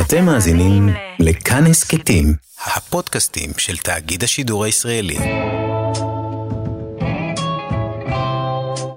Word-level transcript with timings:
אתם 0.00 0.24
מאזינים 0.24 0.88
לכאן 1.20 1.64
הסכתים, 1.70 2.24
הפודקאסטים 2.76 3.50
של 3.58 3.76
תאגיד 3.76 4.22
השידור 4.22 4.64
הישראלי. 4.64 5.16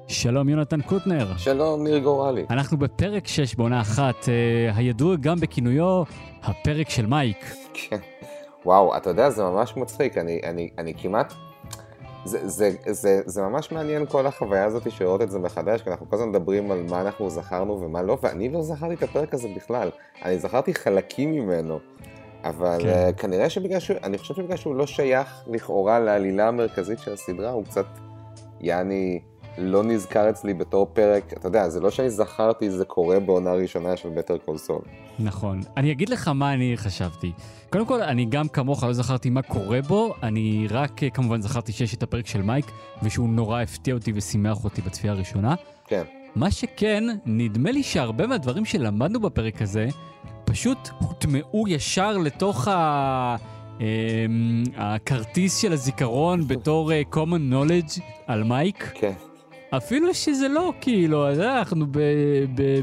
שלום 0.08 0.50
יונתן 0.50 0.82
קוטנר. 0.82 1.28
שלום 1.38 1.84
ניר 1.84 2.00
גורלי. 2.00 2.46
אנחנו 2.50 2.78
בפרק 2.78 3.28
6 3.28 3.56
בעונה 3.56 3.82
אחת, 3.82 4.30
אה, 4.30 4.72
הידוע 4.76 5.16
גם 5.16 5.40
בכינויו 5.40 6.04
הפרק 6.44 6.90
של 6.90 7.06
מייק. 7.06 7.54
כן. 7.74 8.00
וואו, 8.66 8.98
אתה 8.98 9.10
יודע, 9.10 9.30
זה 9.30 9.44
ממש 9.44 9.74
מצחיק, 9.78 10.18
אני, 10.18 10.40
אני, 10.44 10.70
אני 10.78 10.94
כמעט... 11.02 11.34
זה, 12.26 12.48
זה, 12.48 12.72
זה, 12.86 13.22
זה 13.26 13.42
ממש 13.42 13.72
מעניין 13.72 14.06
כל 14.06 14.28
החוויה 14.28 14.66
הזאת 14.66 14.92
של 14.92 15.04
לראות 15.04 15.22
את 15.22 15.32
זה 15.32 15.40
מחדש, 15.40 15.82
כי 15.82 15.90
אנחנו 15.90 16.10
כל 16.10 16.16
הזמן 16.16 16.30
מדברים 16.30 16.72
על 16.72 16.84
מה 16.90 17.02
אנחנו 17.02 17.30
זכרנו 17.30 17.82
ומה 17.82 18.02
לא, 18.02 18.18
ואני 18.22 18.50
לא 18.50 18.62
זכרתי 18.62 18.94
את 18.94 19.04
הפרק 19.04 19.34
הזה 19.34 19.48
בכלל. 19.56 19.90
אני 20.26 20.40
זכרתי 20.40 20.74
חלקים 20.74 21.32
ממנו, 21.32 21.80
אבל 22.44 22.80
כן. 22.82 23.10
uh, 23.10 23.22
כנראה 23.22 23.50
שבגלל 23.50 23.80
שהוא, 23.80 23.98
אני 24.04 24.18
חושב 24.18 24.34
שבגלל 24.34 24.58
שהוא 24.58 24.76
לא 24.76 24.88
שייך 24.88 25.44
לכאורה 25.48 26.00
לעלילה 26.00 26.48
המרכזית 26.48 27.00
של 27.00 27.14
הסדרה, 27.14 27.52
הוא 27.52 27.64
קצת, 27.66 27.86
יעני, 28.62 29.20
לא 29.58 29.84
נזכר 29.84 30.30
אצלי 30.30 30.54
בתור 30.54 30.88
פרק, 30.94 31.34
אתה 31.34 31.48
יודע, 31.48 31.70
זה 31.70 31.80
לא 31.80 31.90
שאני 31.90 32.10
זכרתי 32.10 32.70
זה 32.70 32.86
קורה 32.86 33.20
בעונה 33.20 33.54
ראשונה 33.54 33.98
של 33.98 34.10
בטר 34.10 34.38
קול 34.38 34.58
סול. 34.58 34.82
נכון. 35.20 35.62
אני 35.78 35.92
אגיד 35.92 36.10
לך 36.10 36.28
מה 36.28 36.54
אני 36.54 36.78
חשבתי. 36.78 37.32
קודם 37.70 37.86
כל, 37.86 38.02
אני 38.02 38.26
גם 38.26 38.48
כמוך 38.48 38.84
לא 38.84 38.94
זכרתי 38.94 39.30
מה 39.30 39.42
קורה 39.42 39.82
בו, 39.82 40.14
אני 40.24 40.68
רק 40.70 41.04
אה, 41.04 41.10
כמובן 41.10 41.42
זכרתי 41.42 41.72
שיש 41.72 41.94
את 41.94 42.04
הפרק 42.04 42.28
של 42.28 42.42
מייק, 42.42 42.66
ושהוא 43.04 43.30
נורא 43.30 43.62
הפתיע 43.62 43.94
אותי 43.94 44.12
ושימח 44.16 44.64
אותי 44.64 44.82
בצפייה 44.82 45.14
הראשונה. 45.14 45.56
כן. 45.88 46.04
מה 46.36 46.52
שכן, 46.52 47.04
נדמה 47.26 47.72
לי 47.72 47.84
שהרבה 47.84 48.28
מהדברים 48.28 48.66
שלמדנו 48.66 49.20
בפרק 49.20 49.62
הזה, 49.62 49.88
פשוט 50.46 50.90
הוטמעו 51.00 51.68
ישר 51.68 52.18
לתוך 52.18 52.68
ה... 52.68 53.36
אמ, 53.80 54.64
הכרטיס 54.76 55.58
של 55.58 55.74
הזיכרון 55.74 56.48
בתור 56.48 56.92
uh, 56.92 57.16
common 57.16 57.54
knowledge 57.54 58.02
על 58.28 58.44
מייק. 58.44 58.92
כן. 58.94 59.14
אפילו 59.78 60.14
שזה 60.14 60.48
לא, 60.48 60.74
כאילו, 60.82 61.32
אנחנו 61.32 61.86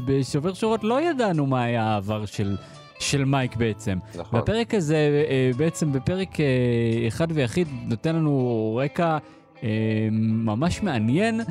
בשובר 0.05 0.53
שורות 0.53 0.83
לא 0.83 1.01
ידענו 1.01 1.45
מה 1.45 1.63
היה 1.63 1.83
העבר 1.83 2.25
של, 2.25 2.55
של 2.99 3.25
מייק 3.25 3.55
בעצם. 3.55 3.97
נכון. 4.15 4.39
והפרק 4.39 4.73
הזה, 4.73 5.25
אה, 5.29 5.51
בעצם 5.57 5.91
בפרק 5.91 6.39
אה, 6.39 7.07
אחד 7.07 7.27
ויחיד, 7.29 7.67
נותן 7.85 8.15
לנו 8.15 8.79
רקע 8.83 9.17
אה, 9.63 9.69
ממש 10.11 10.83
מעניין 10.83 11.41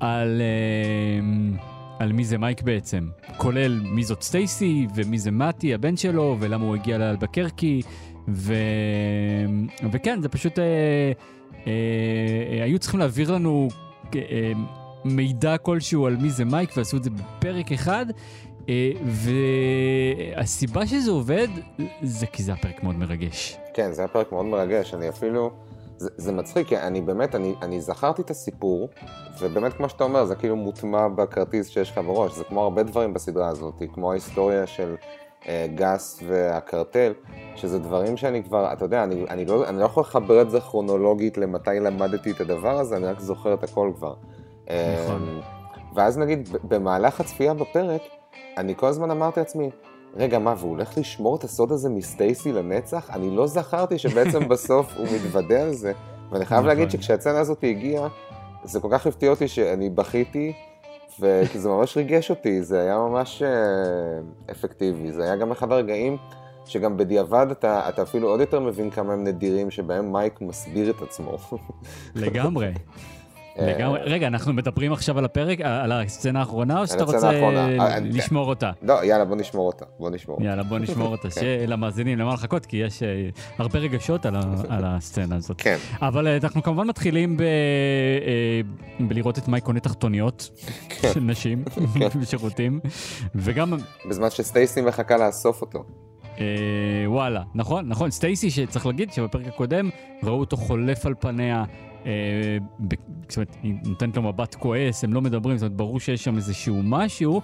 על, 0.00 0.42
על 1.98 2.12
מי 2.12 2.24
זה 2.24 2.38
מייק 2.38 2.62
בעצם. 2.62 3.08
כולל 3.36 3.80
מי 3.84 4.04
זאת 4.04 4.22
סטייסי 4.22 4.86
ומי 4.94 5.18
זה 5.18 5.30
מתי, 5.30 5.74
הבן 5.74 5.96
שלו, 5.96 6.36
ולמה 6.40 6.64
הוא 6.64 6.74
הגיע 6.74 6.98
לאלבקרקי. 6.98 7.82
ו... 8.28 8.54
וכן, 9.92 10.22
זה 10.22 10.28
פשוט... 10.28 10.58
אה, 10.58 11.12
אה, 11.66 12.64
היו 12.64 12.78
צריכים 12.78 13.00
להעביר 13.00 13.32
לנו 13.32 13.68
אה, 14.14 14.52
מידע 15.04 15.58
כלשהו 15.58 16.06
על 16.06 16.16
מי 16.16 16.30
זה 16.30 16.44
מייק, 16.44 16.76
ועשו 16.76 16.96
את 16.96 17.04
זה 17.04 17.10
בפרק 17.10 17.72
אחד. 17.72 18.06
אה, 18.68 18.90
והסיבה 20.36 20.86
שזה 20.86 21.10
עובד, 21.10 21.48
זה 22.02 22.26
כי 22.26 22.42
זה 22.42 22.52
הפרק 22.52 22.82
מאוד 22.82 22.96
מרגש. 22.96 23.58
כן, 23.74 23.92
זה 23.92 24.02
היה 24.02 24.08
פרק 24.08 24.32
מאוד 24.32 24.46
מרגש, 24.46 24.94
אני 24.94 25.08
אפילו... 25.08 25.50
זה, 25.98 26.10
זה 26.16 26.32
מצחיק, 26.32 26.68
כי 26.68 26.78
אני 26.78 27.00
באמת, 27.00 27.34
אני, 27.34 27.54
אני 27.62 27.80
זכרתי 27.80 28.22
את 28.22 28.30
הסיפור, 28.30 28.88
ובאמת 29.40 29.72
כמו 29.72 29.88
שאתה 29.88 30.04
אומר, 30.04 30.24
זה 30.24 30.34
כאילו 30.34 30.56
מוטמע 30.56 31.08
בכרטיס 31.08 31.68
שיש 31.68 31.90
לך 31.90 31.98
בראש, 31.98 32.32
זה 32.32 32.44
כמו 32.44 32.62
הרבה 32.62 32.82
דברים 32.82 33.14
בסדרה 33.14 33.48
הזאת, 33.48 33.82
כמו 33.94 34.10
ההיסטוריה 34.10 34.66
של 34.66 34.94
אה, 35.48 35.66
גס 35.74 36.22
והקרטל, 36.26 37.12
שזה 37.56 37.78
דברים 37.78 38.16
שאני 38.16 38.44
כבר, 38.44 38.72
אתה 38.72 38.84
יודע, 38.84 39.04
אני, 39.04 39.24
אני, 39.30 39.44
לא, 39.44 39.68
אני 39.68 39.78
לא 39.78 39.84
יכול 39.84 40.00
לחבר 40.00 40.42
את 40.42 40.50
זה 40.50 40.60
כרונולוגית 40.60 41.38
למתי 41.38 41.80
למדתי 41.80 42.30
את 42.30 42.40
הדבר 42.40 42.78
הזה, 42.78 42.96
אני 42.96 43.06
רק 43.06 43.20
זוכר 43.20 43.54
את 43.54 43.64
הכל 43.64 43.92
כבר. 43.96 44.14
נכון. 44.70 45.28
אמ, 45.28 45.40
ואז 45.94 46.18
נגיד, 46.18 46.48
במהלך 46.64 47.20
הצפייה 47.20 47.54
בפרק, 47.54 48.02
אני 48.56 48.74
כל 48.76 48.86
הזמן 48.86 49.10
אמרתי 49.10 49.40
לעצמי, 49.40 49.70
רגע, 50.16 50.38
מה, 50.38 50.54
והוא 50.58 50.70
הולך 50.70 50.98
לשמור 50.98 51.36
את 51.36 51.44
הסוד 51.44 51.72
הזה 51.72 51.88
מסטייסי 51.88 52.52
לנצח? 52.52 53.10
אני 53.10 53.36
לא 53.36 53.46
זכרתי 53.46 53.98
שבעצם 53.98 54.48
בסוף 54.52 54.96
הוא 54.96 55.06
מתוודה 55.14 55.62
על 55.62 55.72
זה. 55.72 55.92
ואני 56.30 56.44
חייב 56.44 56.60
נכון. 56.60 56.68
להגיד 56.68 56.90
שכשהצנה 56.90 57.38
הזאת 57.38 57.64
הגיעה, 57.64 58.08
זה 58.64 58.80
כל 58.80 58.88
כך 58.92 59.06
הפתיע 59.06 59.30
אותי 59.30 59.48
שאני 59.48 59.90
בכיתי, 59.90 60.52
וכי 61.20 61.58
זה 61.58 61.68
ממש 61.68 61.96
ריגש 61.96 62.30
אותי, 62.30 62.62
זה 62.62 62.80
היה 62.80 62.98
ממש 62.98 63.42
אה, 63.42 63.48
אפקטיבי. 64.50 65.12
זה 65.12 65.22
היה 65.22 65.36
גם 65.36 65.50
אחד 65.50 65.72
הרגעים 65.72 66.16
שגם 66.64 66.96
בדיעבד 66.96 67.46
אתה, 67.50 67.88
אתה 67.88 68.02
אפילו 68.02 68.28
עוד 68.28 68.40
יותר 68.40 68.60
מבין 68.60 68.90
כמה 68.90 69.12
הם 69.12 69.24
נדירים, 69.24 69.70
שבהם 69.70 70.12
מייק 70.12 70.40
מסביר 70.40 70.90
את 70.90 71.02
עצמו. 71.02 71.36
לגמרי. 72.14 72.72
לגמרי. 73.58 74.00
רגע, 74.02 74.26
אנחנו 74.26 74.52
מדברים 74.52 74.92
עכשיו 74.92 75.18
על 75.18 75.24
הפרק, 75.24 75.60
על 75.60 75.92
הסצנה 75.92 76.40
האחרונה, 76.40 76.80
או 76.80 76.86
שאתה 76.86 77.04
רוצה. 77.04 77.30
אה, 77.30 77.98
לשמור 78.00 78.48
אותה? 78.48 78.70
לא, 78.82 79.04
יאללה, 79.04 79.24
בוא 79.24 79.36
נשמור 79.36 79.66
אותה. 79.66 79.84
בוא 79.98 80.10
נשמור. 80.10 80.42
יאללה, 80.42 80.62
בוא 80.62 80.78
נשמור 80.78 81.08
אותה, 81.08 81.28
שלמאזינים, 81.40 82.18
למה 82.18 82.34
לחכות, 82.34 82.66
כי 82.66 82.76
יש 82.76 83.02
אה, 83.02 83.28
הרבה 83.58 83.78
רגשות 83.78 84.26
על 84.68 84.84
הסצנה 84.84 85.36
הזאת. 85.36 85.60
כן. 85.60 85.76
אבל 86.02 86.26
אה, 86.26 86.38
אנחנו 86.42 86.62
כמובן 86.62 86.86
מתחילים 86.86 87.36
אה, 87.40 88.60
בלראות 89.00 89.38
את 89.38 89.48
מייק 89.48 89.64
קונה 89.64 89.80
תחתוניות 89.80 90.50
של 91.14 91.20
נשים 91.20 91.64
בשירותים, 92.20 92.80
וגם, 93.34 93.72
בזמן 94.08 94.30
שסטייסי 94.30 94.80
מחכה 94.80 95.16
לאסוף 95.16 95.60
אותו. 95.60 95.84
אה, 96.40 96.44
וואלה, 97.06 97.42
נכון, 97.54 97.88
נכון, 97.88 98.10
סטייסי, 98.10 98.50
שצריך 98.50 98.86
להגיד 98.86 99.12
שבפרק 99.12 99.46
הקודם 99.46 99.90
ראו 100.22 100.40
אותו 100.40 100.56
חולף 100.56 101.06
על 101.06 101.14
פניה. 101.20 101.64
אה, 102.06 102.10
ב- 102.80 102.94
זאת 103.28 103.36
אומרת, 103.36 103.56
היא 103.62 103.74
נותנת 103.84 104.16
לו 104.16 104.22
מבט 104.22 104.54
כועס, 104.54 105.04
הם 105.04 105.12
לא 105.14 105.20
מדברים, 105.20 105.56
זאת 105.58 105.62
אומרת, 105.62 105.76
ברור 105.76 106.00
שיש 106.00 106.24
שם 106.24 106.36
איזשהו 106.36 106.80
משהו. 106.84 107.40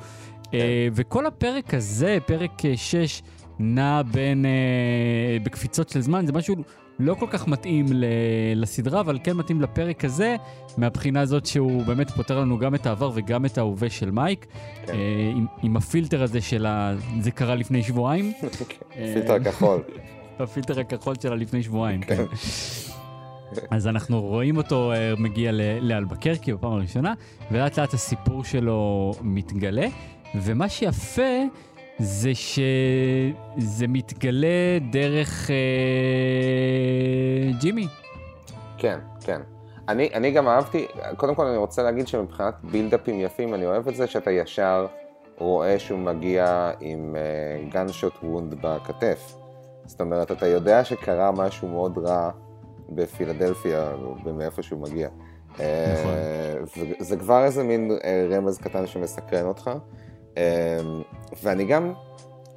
אה, 0.55 0.89
וכל 0.93 1.27
הפרק 1.27 1.75
הזה, 1.75 2.19
פרק 2.27 2.63
6, 2.77 3.23
נע 3.59 4.03
בין, 4.03 4.45
אה, 4.47 4.51
בקפיצות 5.43 5.89
של 5.89 6.01
זמן, 6.01 6.27
זה 6.27 6.33
משהו 6.33 6.55
לא 6.99 7.15
כל 7.15 7.27
כך 7.31 7.49
מתאים 7.49 7.87
לסדרה, 8.57 9.01
אבל 9.01 9.19
כן 9.25 9.37
מתאים 9.37 9.61
לפרק 9.61 10.05
הזה, 10.05 10.37
מהבחינה 10.77 11.21
הזאת 11.21 11.47
שהוא 11.47 11.85
באמת 11.85 12.11
פותר 12.11 12.41
לנו 12.41 12.59
גם 12.59 12.75
את 12.75 12.87
העבר 12.87 13.11
וגם 13.15 13.47
את 13.47 13.59
ההווה 13.59 13.91
של 13.91 14.11
מייק, 14.11 14.47
כן. 14.87 14.93
אה, 14.93 15.33
עם, 15.37 15.47
עם 15.63 15.77
הפילטר 15.77 16.23
הזה 16.23 16.41
של 16.41 16.67
ה... 16.67 16.95
זה 17.21 17.31
קרה 17.31 17.55
לפני 17.55 17.83
שבועיים. 17.83 18.33
אה, 18.97 19.13
פילטר 19.15 19.45
כחול. 19.45 19.83
הפילטר 20.39 20.81
הכחול 20.81 21.15
שלה 21.23 21.35
לפני 21.35 21.63
שבועיים, 21.63 22.03
כן. 22.03 22.25
אז 23.71 23.87
אנחנו 23.87 24.21
רואים 24.21 24.57
אותו 24.57 24.93
אה, 24.93 25.15
מגיע 25.19 25.51
לאלבקרקי 25.81 26.53
בפעם 26.53 26.73
הראשונה, 26.73 27.15
ולאט 27.51 27.79
לאט 27.79 27.95
הסיפור 27.95 28.45
שלו 28.45 29.13
מתגלה, 29.23 29.87
ומה 30.35 30.69
שיפה 30.69 31.43
זה 31.99 32.31
שזה 32.35 33.87
מתגלה 33.89 34.79
דרך 34.93 35.51
אה, 35.51 35.57
ג'ימי. 37.61 37.87
כן, 38.79 38.99
כן. 39.21 39.41
אני, 39.89 40.11
אני 40.15 40.31
גם 40.31 40.49
אהבתי, 40.49 40.87
קודם 41.17 41.35
כל 41.35 41.47
אני 41.47 41.57
רוצה 41.57 41.83
להגיד 41.83 42.09
שמבחינת 42.09 42.55
בילדאפים 42.63 43.21
יפים, 43.21 43.55
אני 43.55 43.67
אוהב 43.67 43.89
את 43.89 43.95
זה 43.97 44.07
שאתה 44.07 44.31
ישר 44.31 44.87
רואה 45.39 45.79
שהוא 45.79 45.99
מגיע 45.99 46.71
עם 46.81 47.17
גנשוט 47.71 48.13
uh, 48.13 48.25
וונד 48.25 48.55
בכתף. 48.61 49.37
זאת 49.85 50.01
אומרת, 50.01 50.33
אתה 50.33 50.47
יודע 50.47 50.85
שקרה 50.85 51.33
משהו 51.33 51.69
מאוד 51.69 51.99
רע 51.99 52.31
בפילדלפיה, 52.89 53.93
מאיפה 54.37 54.63
שהוא 54.63 54.81
מגיע. 54.81 55.09
נכון. 55.53 56.15
Uh, 56.83 56.95
זה 56.99 57.17
כבר 57.17 57.45
איזה 57.45 57.63
מין 57.63 57.91
uh, 57.91 58.05
רמז 58.35 58.59
קטן 58.59 58.87
שמסקרן 58.87 59.47
אותך. 59.47 59.71
Uh, 60.35 60.39
ואני 61.43 61.65
גם, 61.65 61.93
uh, 62.55 62.57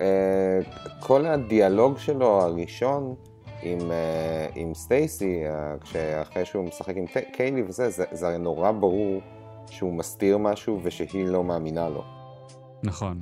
כל 1.00 1.26
הדיאלוג 1.26 1.98
שלו 1.98 2.42
הראשון, 2.42 3.16
עם, 3.62 3.80
uh, 3.80 3.84
עם 4.56 4.74
סטייסי, 4.74 5.44
uh, 5.46 5.84
כשאחרי 5.84 6.46
שהוא 6.46 6.66
משחק 6.66 6.98
עם 6.98 7.06
קיילי 7.32 7.64
וזה, 7.68 7.90
זה, 7.90 8.06
זה 8.12 8.28
הרי 8.28 8.38
נורא 8.38 8.72
ברור 8.72 9.22
שהוא 9.70 9.94
מסתיר 9.94 10.38
משהו 10.38 10.80
ושהיא 10.84 11.28
לא 11.28 11.44
מאמינה 11.44 11.90
לו. 11.90 12.04
נכון. 12.84 13.22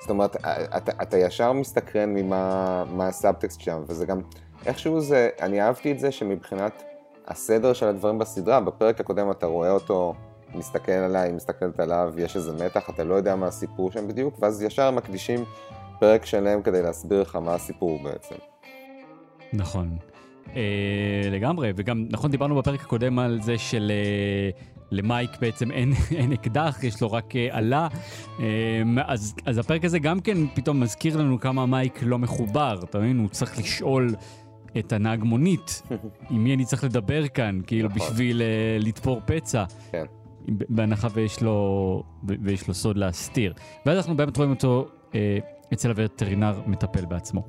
זאת 0.00 0.10
אומרת, 0.10 0.36
אתה, 0.76 0.92
אתה 1.02 1.18
ישר 1.18 1.52
מסתקרן 1.52 2.14
ממה 2.14 2.84
מה 2.90 3.06
הסאבטקסט 3.08 3.60
שם, 3.60 3.82
וזה 3.86 4.06
גם, 4.06 4.20
איכשהו 4.66 5.00
זה, 5.00 5.30
אני 5.40 5.62
אהבתי 5.62 5.92
את 5.92 5.98
זה 5.98 6.12
שמבחינת 6.12 6.82
הסדר 7.28 7.72
של 7.72 7.86
הדברים 7.86 8.18
בסדרה, 8.18 8.60
בפרק 8.60 9.00
הקודם 9.00 9.30
אתה 9.30 9.46
רואה 9.46 9.70
אותו 9.70 10.14
מסתכל 10.54 10.92
עליי, 10.92 11.32
מסתכלת 11.32 11.80
עליו, 11.80 12.14
יש 12.16 12.36
איזה 12.36 12.52
מתח, 12.64 12.90
אתה 12.90 13.04
לא 13.04 13.14
יודע 13.14 13.36
מה 13.36 13.46
הסיפור 13.46 13.90
שם 13.92 14.08
בדיוק, 14.08 14.38
ואז 14.40 14.62
ישר 14.62 14.90
מקדישים 14.90 15.44
פרק 15.98 16.26
שלם 16.26 16.62
כדי 16.62 16.82
להסביר 16.82 17.20
לך 17.20 17.36
מה 17.36 17.54
הסיפור 17.54 18.02
בעצם. 18.02 18.34
נכון. 19.52 19.96
אה, 20.56 20.62
לגמרי, 21.30 21.72
וגם, 21.76 22.06
נכון, 22.10 22.30
דיברנו 22.30 22.56
בפרק 22.56 22.80
הקודם 22.80 23.18
על 23.18 23.38
זה 23.42 23.58
של... 23.58 23.92
אה, 23.94 24.60
למייק 24.92 25.30
בעצם 25.40 25.70
אין, 25.76 25.92
אין 26.10 26.32
אקדח, 26.32 26.84
יש 26.84 27.00
לו 27.00 27.12
רק 27.12 27.34
עלה. 27.50 27.88
אז, 29.04 29.34
אז 29.46 29.58
הפרק 29.58 29.84
הזה 29.84 29.98
גם 29.98 30.20
כן 30.20 30.36
פתאום 30.54 30.80
מזכיר 30.80 31.16
לנו 31.16 31.40
כמה 31.40 31.66
מייק 31.66 31.98
לא 32.02 32.18
מחובר, 32.18 32.80
אתה 32.84 32.98
מבין? 32.98 33.18
הוא 33.18 33.28
צריך 33.28 33.58
לשאול 33.58 34.14
את 34.78 34.92
הנהג 34.92 35.24
מונית, 35.24 35.82
עם 36.30 36.44
מי 36.44 36.54
אני 36.54 36.64
צריך 36.64 36.84
לדבר 36.84 37.28
כאן, 37.28 37.60
כאילו 37.66 37.88
נכון. 37.88 38.10
בשביל 38.10 38.40
uh, 38.40 38.84
לתפור 38.84 39.20
פצע. 39.24 39.64
כן. 39.92 40.04
בהנחה 40.48 41.08
ויש 41.14 41.42
לו, 41.42 42.02
ויש 42.24 42.68
לו 42.68 42.74
סוד 42.74 42.96
להסתיר. 42.96 43.54
ואז 43.86 43.96
אנחנו 43.96 44.16
באמת 44.16 44.36
רואים 44.36 44.50
אותו 44.50 44.88
אה, 45.14 45.38
אצל 45.72 45.88
הווטרינר 45.88 46.60
מטפל 46.66 47.04
בעצמו. 47.04 47.42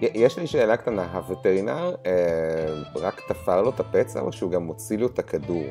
יש 0.00 0.38
לי 0.38 0.46
שאלה 0.46 0.76
קטנה, 0.76 1.12
הווטרינר 1.12 1.94
אה, 2.06 2.82
רק 2.94 3.20
תפר 3.28 3.62
לו 3.62 3.70
את 3.70 3.80
הפצע 3.80 4.20
או 4.20 4.32
שהוא 4.32 4.50
גם 4.50 4.62
מוציא 4.62 4.98
לו 4.98 5.06
את 5.06 5.18
הכדור? 5.18 5.64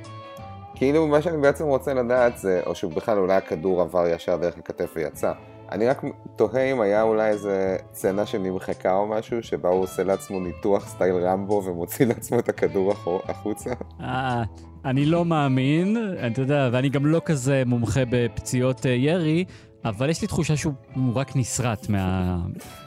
כאילו 0.75 1.07
מה 1.07 1.21
שאני 1.21 1.37
בעצם 1.37 1.65
רוצה 1.65 1.93
לדעת 1.93 2.37
זה, 2.37 2.61
או 2.65 2.75
שהוא 2.75 2.93
בכלל 2.93 3.17
אולי 3.17 3.35
הכדור 3.35 3.81
עבר 3.81 4.07
ישר 4.07 4.37
דרך 4.37 4.57
הכתף 4.57 4.93
ויצא. 4.95 5.31
אני 5.71 5.87
רק 5.87 6.01
תוהה 6.35 6.63
אם 6.63 6.81
היה 6.81 7.01
אולי 7.01 7.29
איזה 7.29 7.77
סצנה 7.93 8.25
שנמחקה 8.25 8.95
או 8.95 9.07
משהו, 9.07 9.43
שבה 9.43 9.69
הוא 9.69 9.83
עושה 9.83 10.03
לעצמו 10.03 10.39
ניתוח 10.39 10.87
סטייל 10.87 11.15
רמבו 11.15 11.63
ומוציא 11.65 12.05
לעצמו 12.05 12.39
את 12.39 12.49
הכדור 12.49 12.93
החוצה. 13.27 13.73
אני 14.85 15.05
לא 15.05 15.25
מאמין, 15.25 15.97
אתה 16.27 16.41
יודע, 16.41 16.69
ואני 16.71 16.89
גם 16.89 17.05
לא 17.05 17.21
כזה 17.25 17.63
מומחה 17.65 18.01
בפציעות 18.09 18.85
אה, 18.85 18.91
ירי, 18.91 19.45
אבל 19.85 20.09
יש 20.09 20.21
לי 20.21 20.27
תחושה 20.27 20.57
שהוא 20.57 20.73
רק 21.15 21.35
נסרט 21.35 21.89
מה, 21.89 22.37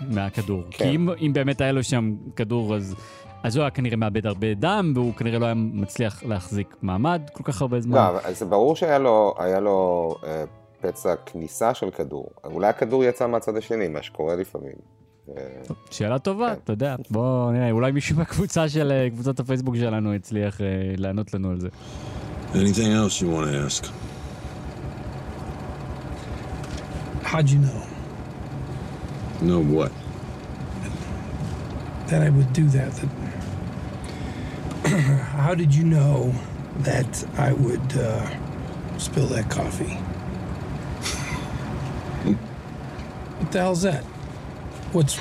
מהכדור. 0.08 0.62
כן. 0.70 0.84
כי 0.84 0.90
אם, 0.90 1.08
אם 1.26 1.32
באמת 1.32 1.60
היה 1.60 1.72
לו 1.72 1.82
שם 1.82 2.14
כדור, 2.37 2.76
אז, 2.76 2.94
אז 3.42 3.56
הוא 3.56 3.62
היה 3.62 3.70
כנראה 3.70 3.96
מאבד 3.96 4.26
הרבה 4.26 4.54
דם, 4.54 4.92
והוא 4.94 5.14
כנראה 5.14 5.38
לא 5.38 5.44
היה 5.44 5.54
מצליח 5.54 6.25
להחזיק 6.25 6.76
מעמד 6.82 7.22
כל 7.32 7.42
כך 7.44 7.62
הרבה 7.62 7.81
זמן. 7.81 7.96
לא, 7.96 8.32
זה 8.32 8.44
ברור 8.44 8.76
שהיה 8.76 8.98
לו, 8.98 9.34
לו 9.60 10.14
אה, 10.25 10.44
פצע 10.81 11.14
כניסה 11.16 11.75
של 11.75 11.90
כדור. 11.90 12.26
אולי 12.44 12.69
הכדור 12.69 13.04
יצא 13.04 13.26
מהצד 13.26 13.56
השני, 13.56 13.88
מה 13.88 14.02
שקורה 14.02 14.36
לפעמים. 14.36 15.00
שאלה 15.90 16.19
טובה, 16.19 16.49
כן. 16.55 16.61
אתה 16.64 16.72
יודע, 16.72 16.96
בוא 17.11 17.52
נראה, 17.52 17.70
אולי 17.70 17.93
מישהו 17.93 18.17
מהקבוצה 18.17 18.69
של, 18.69 18.93
אה, 18.93 19.11
קבוצת 19.11 19.40
הפייסבוק 19.40 19.76
שלנו 19.76 20.14
הצליח 20.14 20.56
uh, 20.56 20.61
לענות 20.96 21.34
לנו 21.34 21.50
על 21.50 21.61
זה. 21.61 21.69
Anything 22.52 22.93
else 23.00 23.20
you 23.20 23.26
want 23.26 23.46
to 23.46 23.56
ask? 23.67 23.87
How'd 27.31 27.49
you 27.49 27.61
know? 27.67 27.81
Know 29.40 29.61
what? 29.76 29.93
That 32.08 32.22
I 32.22 32.31
would 32.37 32.52
do 32.52 32.67
that. 32.76 32.90
that 32.99 33.11
How 35.46 35.55
did 35.55 35.72
you 35.72 35.84
know 35.84 36.34
that 36.88 37.12
I 37.38 37.52
would 37.52 37.88
uh, 37.96 38.26
spill 38.99 39.28
that 39.34 39.49
coffee? 39.49 39.94
what 43.38 43.52
the 43.52 43.61
hell's 43.61 43.82
that? 43.82 44.05
What's 44.92 45.14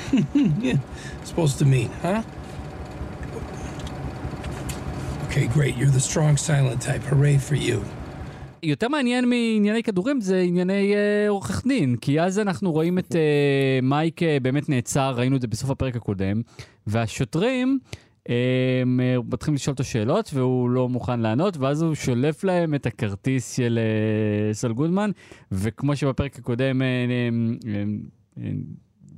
supposed 1.30 1.58
to 1.60 1.64
mean, 1.64 1.90
huh? 2.02 2.22
Okay, 5.26 5.46
great. 5.46 5.76
You're 5.76 5.94
the 5.98 6.06
strong 6.10 6.36
silent 6.36 6.82
type. 6.82 7.02
Hooray 7.04 7.38
for 7.38 7.54
you. 7.54 7.80
יותר 8.62 8.88
מעניין 8.88 9.28
מענייני 9.28 9.82
כדורים 9.82 10.20
זה 10.20 10.40
ענייני 10.40 10.94
uh, 10.94 11.28
עורך 11.28 11.62
דין, 11.66 11.96
כי 11.96 12.20
אז 12.20 12.38
אנחנו 12.38 12.72
רואים 12.72 12.98
את 12.98 13.12
uh, 13.12 13.14
מייק 13.82 14.22
uh, 14.22 14.24
באמת 14.42 14.68
נעצר, 14.68 15.14
ראינו 15.16 15.36
את 15.36 15.40
זה 15.40 15.46
בסוף 15.46 15.70
הפרק 15.70 15.96
הקודם, 15.96 16.42
והשוטרים 16.86 17.78
מתחילים 19.24 19.54
לשאול 19.54 19.72
אותו 19.72 19.84
שאלות 19.84 20.30
והוא 20.34 20.70
לא 20.70 20.88
מוכן 20.88 21.20
לענות, 21.20 21.56
ואז 21.56 21.82
הוא 21.82 21.94
שולף 21.94 22.44
להם 22.44 22.74
את 22.74 22.86
הכרטיס 22.86 23.56
של 23.56 23.78
uh, 24.52 24.54
סול 24.54 24.72
גודמן, 24.72 25.10
וכמו 25.52 25.96
שבפרק 25.96 26.38
הקודם 26.38 26.82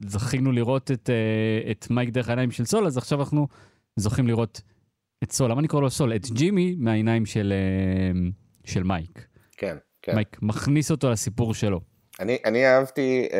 זכינו 0.06 0.52
לראות 0.52 0.90
את, 0.90 1.10
uh, 1.10 1.70
את 1.70 1.90
מייק 1.90 2.10
דרך 2.10 2.28
העיניים 2.28 2.50
של 2.50 2.64
סול, 2.64 2.86
אז 2.86 2.96
עכשיו 2.96 3.20
אנחנו 3.20 3.48
זוכים 3.96 4.26
לראות 4.26 4.60
את 5.22 5.32
סול. 5.32 5.50
למה 5.50 5.60
אני 5.60 5.68
קורא 5.68 5.82
לו 5.82 5.90
סול? 5.90 6.16
את 6.16 6.26
ג'ימי 6.30 6.76
מהעיניים 6.78 7.26
של, 7.26 7.52
uh, 8.14 8.70
של 8.70 8.82
מייק. 8.82 9.26
כן, 9.56 9.76
כן. 10.02 10.14
מייק 10.14 10.38
מכניס 10.42 10.90
אותו 10.90 11.10
לסיפור 11.10 11.54
שלו. 11.54 11.80
אני, 12.20 12.38
אני 12.44 12.66
אהבתי 12.66 13.28
uh, 13.30 13.34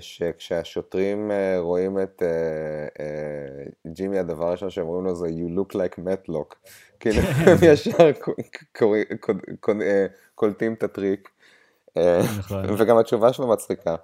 שכשהשוטרים 0.00 1.30
uh, 1.30 1.60
רואים 1.60 1.98
את 1.98 2.22
uh, 2.22 2.98
uh, 2.98 3.92
ג'ימי, 3.92 4.18
הדבר 4.18 4.48
הראשון 4.48 4.70
שהם 4.70 4.86
אומרים 4.86 5.04
לו 5.04 5.14
זה 5.14 5.26
You 5.26 5.58
look 5.58 5.74
like 5.74 5.98
Matlock. 5.98 6.54
כאילו, 7.00 7.20
הם 7.20 7.58
ישר 7.62 8.10
קולטים 10.34 10.74
את 10.74 10.82
הטריק. 10.82 11.28
נכון. 12.38 12.64
וגם 12.78 12.98
התשובה 12.98 13.32
שלו 13.32 13.48
מצחיקה. 13.48 13.96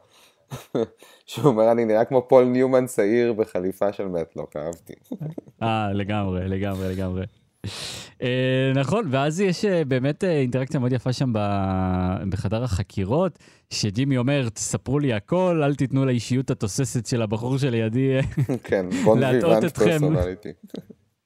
שהוא 1.26 1.44
אומר, 1.44 1.72
אני 1.72 1.84
נראה 1.84 2.04
כמו 2.04 2.28
פול 2.28 2.44
ניומן 2.44 2.86
צעיר 2.86 3.32
בחליפה 3.32 3.92
של 3.92 4.08
מטלוק, 4.08 4.56
אהבתי. 4.56 4.92
אה, 5.62 5.92
לגמרי, 5.92 6.48
לגמרי, 6.48 6.94
לגמרי. 6.94 7.24
Uh, 7.66 8.78
נכון, 8.78 9.04
ואז 9.10 9.40
יש 9.40 9.64
uh, 9.64 9.68
באמת 9.88 10.24
uh, 10.24 10.26
אינטראקציה 10.26 10.80
מאוד 10.80 10.92
יפה 10.92 11.12
שם 11.12 11.32
בחדר 12.28 12.64
החקירות, 12.64 13.38
שג'ימי 13.70 14.18
אומר, 14.18 14.48
תספרו 14.48 14.98
לי 14.98 15.12
הכל, 15.12 15.60
אל 15.64 15.74
תיתנו 15.74 16.04
לאישיות 16.04 16.50
התוססת 16.50 17.06
של 17.06 17.22
הבחור 17.22 17.58
שלידי 17.58 18.18
כן, 18.64 18.86
בון 19.04 19.24
ויוונט 19.24 19.78
פרסונליטי. 19.78 20.48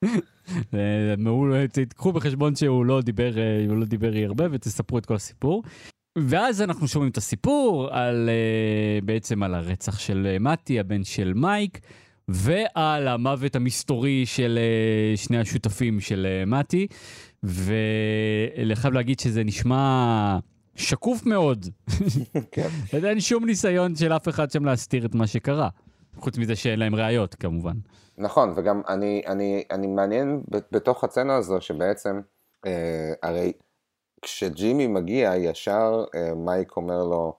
תיקחו 1.72 2.12
בחשבון 2.12 2.56
שהוא 2.56 2.84
לא 2.84 3.00
דיבר, 3.00 3.30
הוא 3.68 3.76
לא 3.76 3.84
דיבר 3.84 4.10
הרבה 4.24 4.44
ותספרו 4.50 4.98
את 4.98 5.06
כל 5.06 5.14
הסיפור. 5.14 5.62
ואז 6.18 6.62
אנחנו 6.62 6.88
שומעים 6.88 7.10
את 7.12 7.16
הסיפור 7.16 7.88
על, 7.90 8.28
uh, 8.28 9.04
בעצם 9.04 9.42
על 9.42 9.54
הרצח 9.54 9.98
של 9.98 10.36
uh, 10.36 10.42
מתי, 10.42 10.80
הבן 10.80 11.04
של 11.04 11.32
מייק, 11.36 11.80
ועל 12.28 13.08
המוות 13.08 13.56
המסתורי 13.56 14.26
של 14.26 14.58
uh, 15.14 15.18
שני 15.18 15.38
השותפים 15.38 16.00
של 16.00 16.26
uh, 16.26 16.46
מתי, 16.46 16.86
ולחייב 17.42 18.94
להגיד 18.94 19.20
שזה 19.20 19.44
נשמע 19.44 20.38
שקוף 20.76 21.26
מאוד. 21.26 21.66
כן. 22.50 22.68
אין 23.08 23.20
שום 23.20 23.44
ניסיון 23.44 23.96
של 23.96 24.12
אף 24.12 24.28
אחד 24.28 24.50
שם 24.50 24.64
להסתיר 24.64 25.06
את 25.06 25.14
מה 25.14 25.26
שקרה, 25.26 25.68
חוץ 26.16 26.38
מזה 26.38 26.56
שאין 26.56 26.78
להם 26.78 26.94
ראיות 26.94 27.34
כמובן. 27.34 27.76
נכון, 28.18 28.52
וגם 28.56 28.82
אני, 28.88 29.22
אני, 29.26 29.64
אני 29.70 29.86
מעניין 29.86 30.42
בתוך 30.72 31.04
הצצנה 31.04 31.36
הזו 31.36 31.60
שבעצם, 31.60 32.20
אה, 32.66 33.12
הרי 33.22 33.52
כשג'ימי 34.24 34.86
מגיע, 34.86 35.32
ישר 35.36 36.04
אה, 36.14 36.34
מייק 36.34 36.76
אומר 36.76 37.04
לו, 37.04 37.32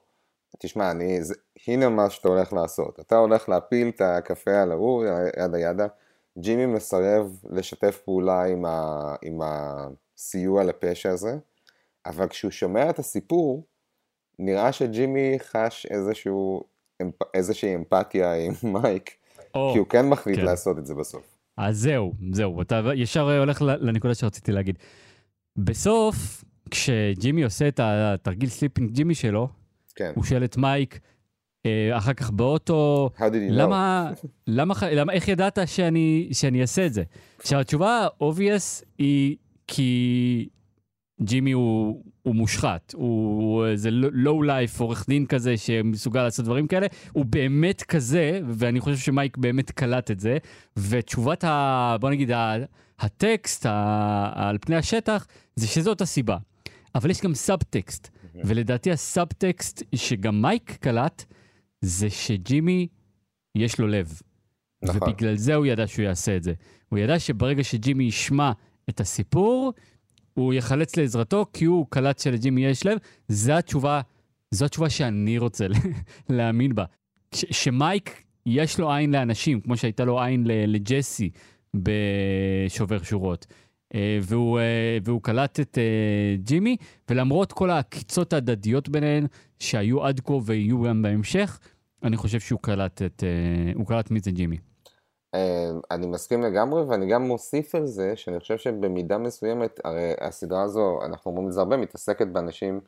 תשמע, 0.58 0.90
אני, 0.90 1.22
זה, 1.22 1.34
הנה 1.66 1.88
מה 1.88 2.10
שאתה 2.10 2.28
הולך 2.28 2.52
לעשות. 2.52 3.00
אתה 3.00 3.16
הולך 3.16 3.48
להפיל 3.48 3.88
את 3.88 4.00
הקפה 4.00 4.62
על 4.62 4.72
ההוא, 4.72 5.04
yada 5.44 5.58
yada. 5.58 5.86
ג'ימי 6.38 6.66
מסרב 6.66 7.40
לשתף 7.50 8.00
פעולה 8.04 8.44
עם, 8.44 8.64
ה, 8.64 9.14
עם 9.22 9.40
הסיוע 9.44 10.64
לפשע 10.64 11.10
הזה, 11.10 11.38
אבל 12.06 12.28
כשהוא 12.28 12.50
שומע 12.50 12.90
את 12.90 12.98
הסיפור, 12.98 13.64
נראה 14.38 14.72
שג'ימי 14.72 15.36
חש 15.38 15.86
איזשהו, 15.90 16.62
איזושהי 17.34 17.74
אמפתיה 17.74 18.34
עם 18.34 18.52
מייק, 18.82 19.10
oh, 19.38 19.72
כי 19.72 19.78
הוא 19.78 19.86
כן 19.86 20.08
מחליט 20.08 20.36
כן. 20.36 20.44
לעשות 20.44 20.78
את 20.78 20.86
זה 20.86 20.94
בסוף. 20.94 21.38
אז 21.56 21.78
זהו, 21.78 22.12
זהו, 22.32 22.62
אתה 22.62 22.80
ישר 22.94 23.38
הולך 23.38 23.62
לנקודה 23.62 24.14
שרציתי 24.14 24.52
להגיד. 24.52 24.78
בסוף, 25.56 26.44
כשג'ימי 26.70 27.44
עושה 27.44 27.68
את 27.68 27.80
התרגיל 27.82 28.48
Slipping 28.48 28.90
Jimmy 28.90 29.14
שלו, 29.14 29.48
כן. 29.94 30.12
הוא 30.14 30.24
שואל 30.24 30.44
את 30.44 30.56
מייק, 30.56 31.00
אה, 31.66 31.96
אחר 31.96 32.12
כך 32.12 32.30
באוטו, 32.30 33.10
למה, 33.50 34.10
למה, 34.46 34.74
למה, 34.92 35.12
איך 35.12 35.28
ידעת 35.28 35.58
שאני, 35.66 36.28
שאני 36.32 36.62
אעשה 36.62 36.86
את 36.86 36.92
זה? 36.92 37.02
עכשיו, 37.38 37.60
התשובה 37.60 37.88
ה-obvious 37.90 38.84
היא 38.98 39.36
כי 39.66 40.48
ג'ימי 41.22 41.52
הוא, 41.52 42.02
הוא 42.22 42.34
מושחת, 42.34 42.94
הוא 42.96 43.66
איזה 43.66 43.90
לואו 43.90 44.42
לייף, 44.42 44.80
עורך 44.80 45.04
דין 45.08 45.26
כזה 45.26 45.56
שמסוגל 45.56 46.22
לעשות 46.22 46.44
דברים 46.44 46.66
כאלה, 46.66 46.86
הוא 47.12 47.24
באמת 47.24 47.82
כזה, 47.82 48.40
ואני 48.48 48.80
חושב 48.80 48.96
שמייק 48.96 49.36
באמת 49.36 49.70
קלט 49.70 50.10
את 50.10 50.20
זה, 50.20 50.38
ותשובת 50.76 51.44
ה... 51.44 51.96
בוא 52.00 52.10
נגיד, 52.10 52.30
הטקסט 52.98 53.66
ה, 53.66 54.30
על 54.34 54.58
פני 54.60 54.76
השטח, 54.76 55.26
זה 55.56 55.66
שזאת 55.66 56.00
הסיבה. 56.00 56.36
אבל 56.96 57.10
יש 57.10 57.20
גם 57.20 57.34
סאבטקסט, 57.34 58.06
mm-hmm. 58.06 58.38
ולדעתי 58.44 58.90
הסאבטקסט 58.90 59.82
שגם 59.94 60.42
מייק 60.42 60.76
קלט, 60.80 61.24
זה 61.80 62.10
שג'ימי 62.10 62.88
יש 63.54 63.80
לו 63.80 63.86
לב. 63.86 64.20
נכון. 64.82 64.96
ובגלל 65.02 65.36
זה 65.36 65.54
הוא 65.54 65.66
ידע 65.66 65.86
שהוא 65.86 66.04
יעשה 66.04 66.36
את 66.36 66.42
זה. 66.42 66.52
הוא 66.88 66.98
ידע 66.98 67.18
שברגע 67.18 67.64
שג'ימי 67.64 68.04
ישמע 68.04 68.52
את 68.88 69.00
הסיפור, 69.00 69.72
הוא 70.34 70.54
יחלץ 70.54 70.96
לעזרתו, 70.96 71.46
כי 71.52 71.64
הוא 71.64 71.86
קלט 71.90 72.18
שלג'ימי 72.18 72.64
יש 72.64 72.86
לב. 72.86 72.98
זו 73.28 73.52
התשובה, 73.52 74.00
זו 74.50 74.64
התשובה 74.64 74.90
שאני 74.90 75.38
רוצה 75.38 75.66
להאמין 76.28 76.74
בה. 76.74 76.84
ש- 77.34 77.44
שמייק 77.50 78.22
יש 78.46 78.78
לו 78.78 78.92
עין 78.92 79.10
לאנשים, 79.10 79.60
כמו 79.60 79.76
שהייתה 79.76 80.04
לו 80.04 80.22
עין 80.22 80.44
לג'סי 80.46 81.30
בשובר 81.74 83.02
שורות. 83.02 83.46
והוא, 84.22 84.60
והוא 85.04 85.22
קלט 85.22 85.60
את 85.60 85.78
ג'ימי, 86.36 86.76
ולמרות 87.10 87.52
כל 87.52 87.70
העקיצות 87.70 88.32
ההדדיות 88.32 88.88
ביניהן 88.88 89.26
שהיו 89.58 90.04
עד 90.04 90.20
כה 90.20 90.34
ויהיו 90.44 90.82
גם 90.82 91.02
בהמשך, 91.02 91.58
אני 92.02 92.16
חושב 92.16 92.40
שהוא 92.40 92.60
קלט 92.62 93.02
את, 93.02 93.24
הוא 93.74 93.86
קלט 93.86 94.10
מי 94.10 94.20
זה 94.20 94.30
ג'ימי. 94.30 94.56
אני 95.90 96.06
מסכים 96.06 96.42
לגמרי, 96.42 96.82
ואני 96.82 97.06
גם 97.06 97.22
מוסיף 97.22 97.74
על 97.74 97.86
זה, 97.86 98.16
שאני 98.16 98.40
חושב 98.40 98.58
שבמידה 98.58 99.18
מסוימת, 99.18 99.80
הרי 99.84 100.12
הסדרה 100.20 100.62
הזו, 100.62 100.98
אנחנו 101.04 101.30
אומרים 101.30 101.48
את 101.48 101.52
זה 101.52 101.60
הרבה, 101.60 101.76
מתעסקת 101.76 102.26
באנשים 102.26 102.80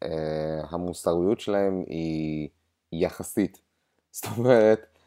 שהמוסריות 0.00 1.40
שלהם 1.40 1.84
היא 1.86 2.48
יחסית. 2.92 3.58
זאת 4.12 4.26
אומרת, 4.38 4.98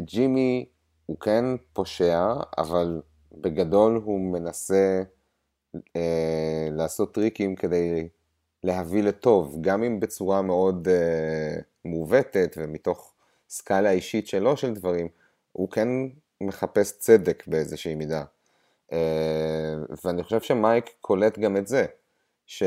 ג'ימי 0.00 0.66
הוא 1.06 1.18
כן 1.20 1.44
פושע, 1.72 2.34
אבל 2.58 3.00
בגדול 3.40 4.00
הוא 4.04 4.20
מנסה 4.20 5.02
לעשות 6.70 7.14
טריקים 7.14 7.56
כדי 7.56 8.08
להביא 8.64 9.02
לטוב, 9.02 9.58
גם 9.60 9.82
אם 9.82 10.00
בצורה 10.00 10.42
מאוד 10.42 10.88
מעוותת 11.84 12.56
ומתוך 12.56 13.14
סקאלה 13.48 13.90
אישית 13.90 14.26
שלו 14.26 14.56
של 14.56 14.74
דברים, 14.74 15.08
הוא 15.52 15.70
כן 15.70 15.88
מחפש 16.40 16.98
צדק 16.98 17.44
באיזושהי 17.46 17.94
מידה. 17.94 18.24
ואני 20.04 20.22
חושב 20.22 20.40
שמייק 20.40 20.90
קולט 21.00 21.38
גם 21.38 21.56
את 21.56 21.66
זה, 21.66 21.86
ש... 22.46 22.62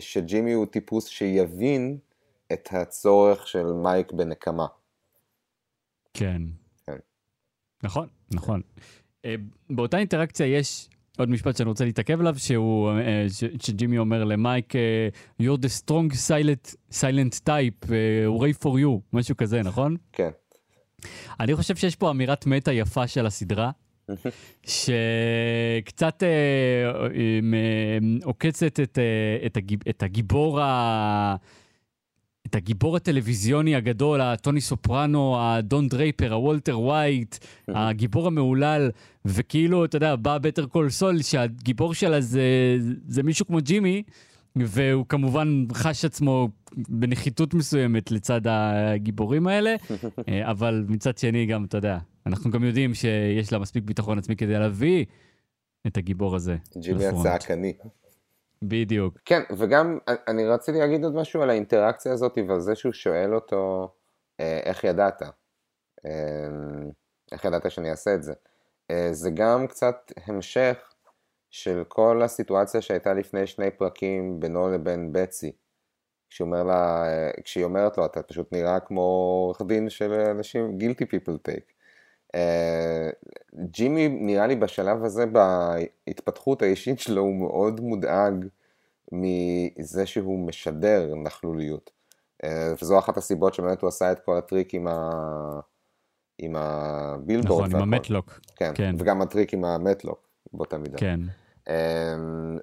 שג'ימי 0.00 0.52
הוא 0.52 0.66
טיפוס 0.66 1.06
שיבין 1.06 1.98
את 2.52 2.68
הצורך 2.72 3.48
של 3.48 3.72
מייק 3.72 4.12
בנקמה. 4.12 4.66
כן. 6.14 6.42
כן. 6.86 6.96
נכון, 7.82 8.08
נכון. 8.34 8.62
באותה 9.70 9.98
אינטראקציה 9.98 10.46
יש 10.46 10.88
עוד 11.18 11.30
משפט 11.30 11.56
שאני 11.56 11.68
רוצה 11.68 11.84
להתעכב 11.84 12.20
עליו, 12.20 12.34
שהוא, 12.38 12.90
שג'ימי 13.62 13.98
אומר 13.98 14.24
למייק, 14.24 14.72
You're 15.42 15.58
the 15.60 15.84
strong 15.84 16.14
silent, 16.28 16.74
silent 16.92 17.40
type, 17.48 17.86
hooray 18.26 18.62
for 18.62 18.68
you, 18.68 19.00
משהו 19.12 19.36
כזה, 19.36 19.62
נכון? 19.62 19.96
כן. 20.12 20.30
אני 21.40 21.54
חושב 21.54 21.76
שיש 21.76 21.96
פה 21.96 22.10
אמירת 22.10 22.46
מטה 22.46 22.72
יפה 22.72 23.06
של 23.06 23.26
הסדרה, 23.26 23.70
שקצת 24.62 26.22
עוקצת 28.24 28.80
את, 28.80 28.98
את, 29.46 29.56
הגיב, 29.56 29.80
את 29.88 30.02
הגיבור 30.02 30.60
ה... 30.60 31.36
את 32.46 32.54
הגיבור 32.54 32.96
הטלוויזיוני 32.96 33.76
הגדול, 33.76 34.20
הטוני 34.20 34.60
סופרנו, 34.60 35.36
הדון 35.40 35.88
דרייפר, 35.88 36.32
הוולטר 36.32 36.80
ווייט, 36.80 37.36
הגיבור 37.68 38.26
המהולל, 38.26 38.90
וכאילו, 39.24 39.84
אתה 39.84 39.96
יודע, 39.96 40.16
בא 40.16 40.38
Better 40.38 40.66
Call 40.66 40.90
Saul, 40.90 41.22
שהגיבור 41.22 41.94
שלה 41.94 42.20
זה, 42.20 42.42
זה 43.08 43.22
מישהו 43.22 43.46
כמו 43.46 43.58
ג'ימי, 43.60 44.02
והוא 44.56 45.06
כמובן 45.08 45.64
חש 45.72 46.04
עצמו 46.04 46.48
בנחיתות 46.88 47.54
מסוימת 47.54 48.10
לצד 48.10 48.40
הגיבורים 48.44 49.46
האלה, 49.46 49.74
אבל 50.52 50.84
מצד 50.88 51.18
שני 51.18 51.46
גם, 51.46 51.64
אתה 51.64 51.78
יודע, 51.78 51.98
אנחנו 52.26 52.50
גם 52.50 52.64
יודעים 52.64 52.94
שיש 52.94 53.52
לה 53.52 53.58
מספיק 53.58 53.84
ביטחון 53.84 54.18
עצמי 54.18 54.36
כדי 54.36 54.52
להביא 54.52 55.04
את 55.86 55.96
הגיבור 55.96 56.36
הזה. 56.36 56.56
ג'ימי 56.78 57.06
הצעקני. 57.06 57.72
בדיוק. 58.68 59.18
כן, 59.24 59.42
וגם 59.56 59.98
אני 60.28 60.46
רציתי 60.46 60.78
להגיד 60.78 61.04
עוד 61.04 61.14
משהו 61.14 61.42
על 61.42 61.50
האינטראקציה 61.50 62.12
הזאת 62.12 62.38
ועל 62.48 62.60
זה 62.60 62.74
שהוא 62.74 62.92
שואל 62.92 63.34
אותו 63.34 63.88
אה, 64.40 64.60
איך 64.64 64.84
ידעת, 64.84 65.22
אה, 66.06 66.48
איך 67.32 67.44
ידעת 67.44 67.70
שאני 67.70 67.90
אעשה 67.90 68.14
את 68.14 68.22
זה. 68.22 68.32
אה, 68.90 69.08
זה 69.12 69.30
גם 69.34 69.66
קצת 69.66 70.12
המשך 70.26 70.94
של 71.50 71.84
כל 71.88 72.22
הסיטואציה 72.22 72.80
שהייתה 72.80 73.14
לפני 73.14 73.46
שני 73.46 73.70
פרקים 73.70 74.40
בינו 74.40 74.70
לבין 74.70 75.12
בצי. 75.12 75.52
לה, 76.40 77.04
כשהיא 77.44 77.64
אומרת 77.64 77.98
לו, 77.98 78.06
אתה 78.06 78.22
פשוט 78.22 78.52
נראה 78.52 78.80
כמו 78.80 79.00
עורך 79.00 79.62
דין 79.62 79.88
של 79.88 80.12
אנשים, 80.12 80.78
guilty 80.80 81.04
people 81.04 81.50
take. 81.50 81.73
ג'ימי 83.54 84.08
נראה 84.08 84.46
לי 84.46 84.56
בשלב 84.56 85.04
הזה 85.04 85.24
בהתפתחות 85.26 86.62
האישית 86.62 87.00
שלו 87.00 87.22
הוא 87.22 87.34
מאוד 87.34 87.80
מודאג 87.80 88.46
מזה 89.12 90.06
שהוא 90.06 90.46
משדר 90.46 91.14
נכלוליות. 91.14 91.90
וזו 92.82 92.98
אחת 92.98 93.16
הסיבות 93.16 93.54
שבאמת 93.54 93.82
הוא 93.82 93.88
עשה 93.88 94.12
את 94.12 94.18
כל 94.18 94.36
הטריק 94.36 94.74
עם, 94.74 94.86
ה... 94.88 95.10
עם 96.38 96.56
הבילבורד. 96.56 97.66
נכון, 97.68 97.80
עם 97.80 97.94
המטלוק. 97.94 98.40
כן, 98.56 98.72
כן, 98.74 98.94
וגם 98.98 99.22
הטריק 99.22 99.54
עם 99.54 99.64
המטלוק 99.64 100.28
באותה 100.52 100.78
מידה. 100.78 100.98
כן. 100.98 101.20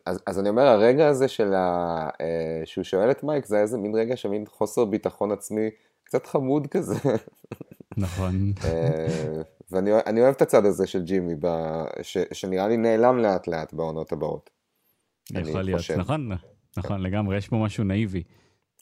אז, 0.06 0.20
אז 0.25 0.40
אני 0.40 0.50
אומר, 0.50 0.68
הרגע 0.68 1.08
הזה 1.08 1.28
של 1.28 1.54
ה... 1.54 2.10
שהוא 2.66 2.84
שואל 2.84 3.12
את 3.12 3.24
מייק, 3.24 3.46
זה 3.46 3.60
איזה 3.60 3.78
מין 3.78 3.96
רגע 3.96 4.16
של 4.16 4.30
מין 4.30 4.46
חוסר 4.46 4.86
ביטחון 4.86 5.32
עצמי, 5.32 5.70
קצת 6.04 6.25
חמוד 6.25 6.68
כזה. 6.68 6.96
נכון. 7.98 8.54
ואני 9.72 10.22
אוהב 10.22 10.34
את 10.36 10.42
הצד 10.42 10.66
הזה 10.66 10.88
של 10.88 11.04
ג'ימי, 11.04 11.36
ב... 11.40 11.48
ש... 12.01 12.18
שנראה 12.34 12.68
לי 12.68 12.78
נעלם 12.78 13.18
לאט 13.18 13.48
לאט 13.48 13.74
בעונות 13.74 14.12
הבאות. 14.12 14.50
יכול 15.32 15.62
להיות, 15.62 15.80
חושב. 15.80 15.98
נכון, 15.98 16.30
נכון, 16.78 16.98
כן. 16.98 17.04
לגמרי, 17.04 17.38
יש 17.38 17.48
פה 17.48 17.56
משהו 17.56 17.84
נאיבי 17.84 18.24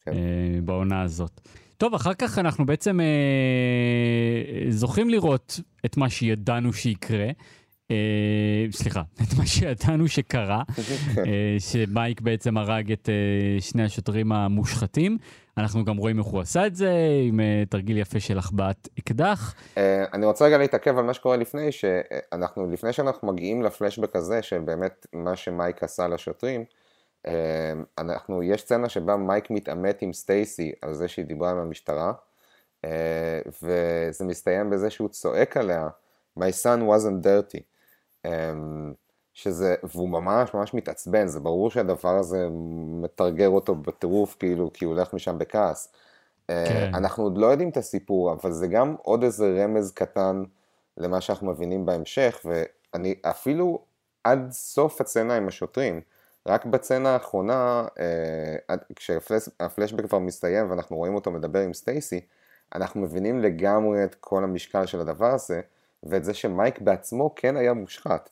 כן. 0.05 0.12
אה, 0.12 0.62
בעונה 0.63 1.01
הזאת. 1.01 1.41
טוב, 1.77 1.93
אחר 1.93 2.13
כך 2.13 2.39
אנחנו 2.39 2.65
בעצם 2.65 3.00
אה, 3.00 4.72
זוכים 4.72 5.10
לראות 5.10 5.60
את 5.86 5.98
מה 5.98 6.10
שידענו 6.10 6.74
שיקרה. 6.74 7.27
אה, 7.91 8.72
סליחה, 8.72 9.01
את 9.24 9.38
מה 9.38 9.46
שידענו 9.46 10.08
שקרה, 10.08 10.63
אה, 11.17 11.55
שמייק 11.60 12.22
בעצם 12.22 12.58
הרג 12.58 12.91
את 12.91 13.10
אה, 13.10 13.62
שני 13.62 13.84
השוטרים 13.84 14.31
המושחתים. 14.31 15.17
אנחנו 15.58 15.86
גם 15.86 15.98
רואים 15.98 16.19
איך 16.19 16.27
הוא 16.27 16.41
עשה 16.41 16.67
את 16.67 16.75
זה, 16.75 16.91
עם 17.27 17.39
תרגיל 17.69 17.98
יפה 17.98 18.19
של 18.19 18.38
החבאת 18.38 18.88
אקדח. 19.00 19.55
אני 20.13 20.25
רוצה 20.25 20.46
רגע 20.46 20.58
להתעכב 20.58 20.98
על 20.98 21.05
מה 21.05 21.13
שקורה 21.13 21.38
לפני, 21.38 21.72
שאנחנו, 21.72 22.72
לפני 22.72 22.93
שאנחנו 22.93 23.27
מגיעים 23.27 23.63
לפלשבק 23.63 24.15
הזה, 24.15 24.41
של 24.41 24.60
באמת 24.60 25.08
מה 25.13 25.36
שמייק 25.36 25.84
עשה 25.84 26.08
לשוטרים, 26.08 26.63
אנחנו, 27.98 28.43
יש 28.43 28.62
סצנה 28.62 28.89
שבה 28.89 29.15
מייק 29.15 29.50
מתעמת 29.50 30.01
עם 30.01 30.13
סטייסי 30.13 30.72
על 30.81 30.93
זה 30.93 31.08
שהיא 31.08 31.25
דיברה 31.25 31.51
עם 31.51 31.58
המשטרה, 31.58 32.13
וזה 33.48 34.25
מסתיים 34.25 34.69
בזה 34.69 34.89
שהוא 34.89 35.10
צועק 35.10 35.58
עליה, 35.58 35.88
My 36.39 36.51
son 36.51 36.86
wasn't 36.86 37.22
dirty. 37.22 37.65
שזה, 39.33 39.75
והוא 39.83 40.09
ממש 40.09 40.53
ממש 40.53 40.73
מתעצבן, 40.73 41.27
זה 41.27 41.39
ברור 41.39 41.71
שהדבר 41.71 42.15
הזה 42.15 42.47
מתרגר 43.01 43.49
אותו 43.49 43.75
בטירוף, 43.75 44.35
כאילו, 44.39 44.73
כי 44.73 44.85
הוא 44.85 44.93
הולך 44.93 45.13
משם 45.13 45.38
בכעס. 45.38 45.93
אה, 46.49 46.65
כן. 46.67 46.91
אנחנו 46.93 47.23
עוד 47.23 47.38
לא 47.38 47.45
יודעים 47.45 47.69
את 47.69 47.77
הסיפור, 47.77 48.33
אבל 48.33 48.51
זה 48.51 48.67
גם 48.67 48.95
עוד 49.03 49.23
איזה 49.23 49.63
רמז 49.63 49.91
קטן 49.91 50.43
למה 50.97 51.21
שאנחנו 51.21 51.47
מבינים 51.47 51.85
בהמשך, 51.85 52.45
ואני 52.45 53.15
אפילו 53.21 53.83
עד 54.23 54.51
סוף 54.51 55.01
הצצנה 55.01 55.38
עם 55.38 55.47
השוטרים, 55.47 56.01
רק 56.47 56.65
בצצנה 56.65 57.09
האחרונה, 57.09 57.88
אה, 57.99 58.75
כשהפלשבק 58.95 60.05
כבר 60.05 60.19
מסתיים 60.19 60.69
ואנחנו 60.69 60.97
רואים 60.97 61.15
אותו 61.15 61.31
מדבר 61.31 61.59
עם 61.59 61.73
סטייסי, 61.73 62.21
אנחנו 62.75 63.01
מבינים 63.01 63.39
לגמרי 63.39 64.03
את 64.03 64.15
כל 64.15 64.43
המשקל 64.43 64.85
של 64.85 64.99
הדבר 64.99 65.33
הזה, 65.33 65.61
ואת 66.02 66.25
זה 66.25 66.34
שמייק 66.34 66.80
בעצמו 66.80 67.34
כן 67.37 67.56
היה 67.56 67.75
מושחת. 67.75 68.30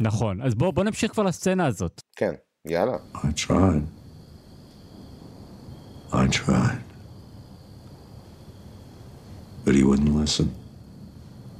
נכון, 0.00 0.42
אז 0.42 0.54
בוא, 0.54 0.72
בוא 0.72 0.84
נמשיך 0.84 1.12
כבר 1.12 1.22
לסצנה 1.22 1.66
הזאת. 1.66 2.02
כן, 2.16 2.32
יאללה. 2.64 2.96
I 3.14 3.26
tried. 3.36 3.84
I 6.12 6.26
tried. 6.26 6.82
But 9.64 9.74
he 9.74 9.82
wouldn't 9.84 10.14
listen. 10.22 10.48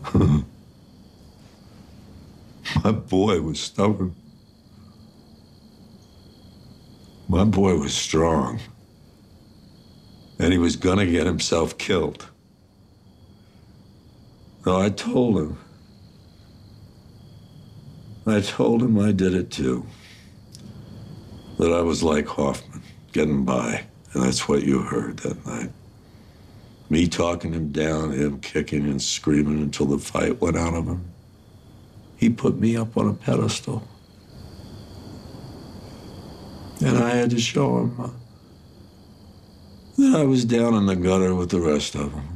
My 2.84 2.92
boy 2.92 3.40
was 3.48 3.58
stubborn. 3.60 4.12
My 7.28 7.44
boy 7.44 7.72
was 7.84 7.94
strong. 8.06 8.58
And 10.40 10.52
he 10.54 10.58
was 10.58 10.76
gonna 10.76 11.06
get 11.06 11.26
himself 11.26 11.68
killed. 11.78 12.20
So 14.65 14.81
I 14.81 14.89
told 14.89 15.37
him, 15.37 15.59
I 18.25 18.41
told 18.41 18.81
him 18.81 18.97
I 18.97 19.11
did 19.11 19.35
it 19.35 19.51
too. 19.51 19.85
That 21.59 21.71
I 21.71 21.81
was 21.81 22.01
like 22.01 22.25
Hoffman, 22.25 22.81
getting 23.13 23.45
by. 23.45 23.85
And 24.13 24.23
that's 24.23 24.49
what 24.49 24.63
you 24.63 24.81
heard 24.81 25.17
that 25.19 25.45
night. 25.45 25.69
Me 26.89 27.07
talking 27.07 27.53
him 27.53 27.71
down, 27.71 28.11
him 28.11 28.39
kicking 28.39 28.85
and 28.85 28.99
screaming 28.99 29.61
until 29.61 29.85
the 29.85 29.99
fight 29.99 30.41
went 30.41 30.57
out 30.57 30.73
of 30.73 30.87
him. 30.87 31.11
He 32.17 32.31
put 32.31 32.59
me 32.59 32.75
up 32.75 32.97
on 32.97 33.07
a 33.07 33.13
pedestal. 33.13 33.87
And 36.83 36.97
I 36.97 37.11
had 37.11 37.29
to 37.29 37.39
show 37.39 37.81
him 37.81 37.99
uh, 37.99 38.09
that 39.99 40.15
I 40.21 40.23
was 40.23 40.43
down 40.43 40.73
in 40.73 40.87
the 40.87 40.95
gutter 40.95 41.35
with 41.35 41.51
the 41.51 41.61
rest 41.61 41.93
of 41.93 42.11
them. 42.11 42.34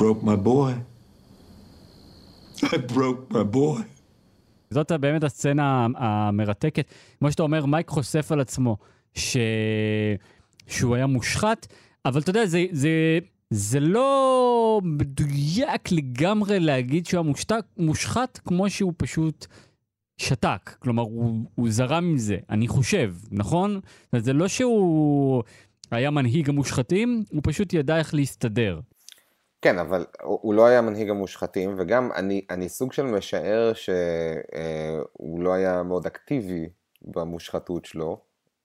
Broke 0.00 0.22
my 0.22 0.36
boy. 0.46 0.72
I 2.62 2.78
broke 2.92 3.32
my 3.32 3.44
boy. 3.54 3.82
זאת 4.70 4.92
באמת 4.92 5.24
הסצנה 5.24 5.86
המרתקת. 5.96 6.86
כמו 7.18 7.30
שאתה 7.30 7.42
אומר, 7.42 7.66
מייק 7.66 7.88
חושף 7.88 8.32
על 8.32 8.40
עצמו 8.40 8.76
ש... 9.14 9.36
שהוא 10.66 10.94
היה 10.94 11.06
מושחת, 11.06 11.66
אבל 12.04 12.20
אתה 12.20 12.30
יודע, 12.30 12.46
זה, 12.46 12.64
זה, 12.70 13.18
זה 13.50 13.80
לא 13.80 14.80
מדויק 14.84 15.92
לגמרי 15.92 16.60
להגיד 16.60 17.06
שהוא 17.06 17.18
היה 17.18 17.28
מושתק, 17.28 17.64
מושחת 17.76 18.40
כמו 18.44 18.70
שהוא 18.70 18.92
פשוט 18.96 19.46
שתק. 20.18 20.76
כלומר, 20.78 21.02
הוא, 21.02 21.44
הוא 21.54 21.70
זרם 21.70 22.04
עם 22.04 22.18
זה, 22.18 22.36
אני 22.50 22.68
חושב, 22.68 23.14
נכון? 23.30 23.80
זה 24.16 24.32
לא 24.32 24.48
שהוא 24.48 25.42
היה 25.90 26.10
מנהיג 26.10 26.48
המושחתים, 26.48 27.24
הוא 27.30 27.40
פשוט 27.44 27.72
ידע 27.72 27.98
איך 27.98 28.14
להסתדר. 28.14 28.80
כן, 29.62 29.78
אבל 29.78 30.06
הוא 30.22 30.54
לא 30.54 30.66
היה 30.66 30.80
מנהיג 30.80 31.10
המושחתים, 31.10 31.74
וגם 31.78 32.12
אני, 32.12 32.46
אני 32.50 32.68
סוג 32.68 32.92
של 32.92 33.02
משער 33.02 33.72
שהוא 33.72 35.42
לא 35.42 35.52
היה 35.52 35.82
מאוד 35.82 36.06
אקטיבי 36.06 36.68
במושחתות 37.02 37.84
שלו, 37.84 38.20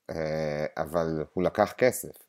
אה, 0.09 0.65
אבל 0.77 1.23
הוא 1.33 1.43
לקח 1.43 1.73
כסף. 1.77 2.25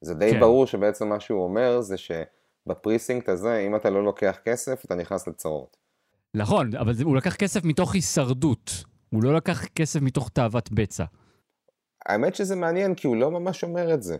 זה 0.00 0.14
די 0.14 0.30
כן. 0.30 0.40
ברור 0.40 0.66
שבעצם 0.66 1.08
מה 1.08 1.20
שהוא 1.20 1.44
אומר 1.44 1.80
זה 1.80 1.96
שבפריסינקט 1.96 3.28
הזה, 3.28 3.58
אם 3.58 3.76
אתה 3.76 3.90
לא 3.90 4.04
לוקח 4.04 4.38
כסף, 4.44 4.84
אתה 4.84 4.94
נכנס 4.94 5.28
לצרות. 5.28 5.76
נכון, 6.34 6.76
אבל 6.76 6.92
הוא 7.02 7.16
לקח 7.16 7.36
כסף 7.36 7.64
מתוך 7.64 7.94
הישרדות. 7.94 8.70
הוא 9.10 9.24
לא 9.24 9.34
לקח 9.34 9.64
כסף 9.64 10.00
מתוך 10.02 10.28
תאוות 10.28 10.72
בצע. 10.72 11.04
האמת 12.06 12.34
שזה 12.34 12.56
מעניין, 12.56 12.94
כי 12.94 13.06
הוא 13.06 13.16
לא 13.16 13.30
ממש 13.30 13.64
אומר 13.64 13.94
את 13.94 14.02
זה. 14.02 14.16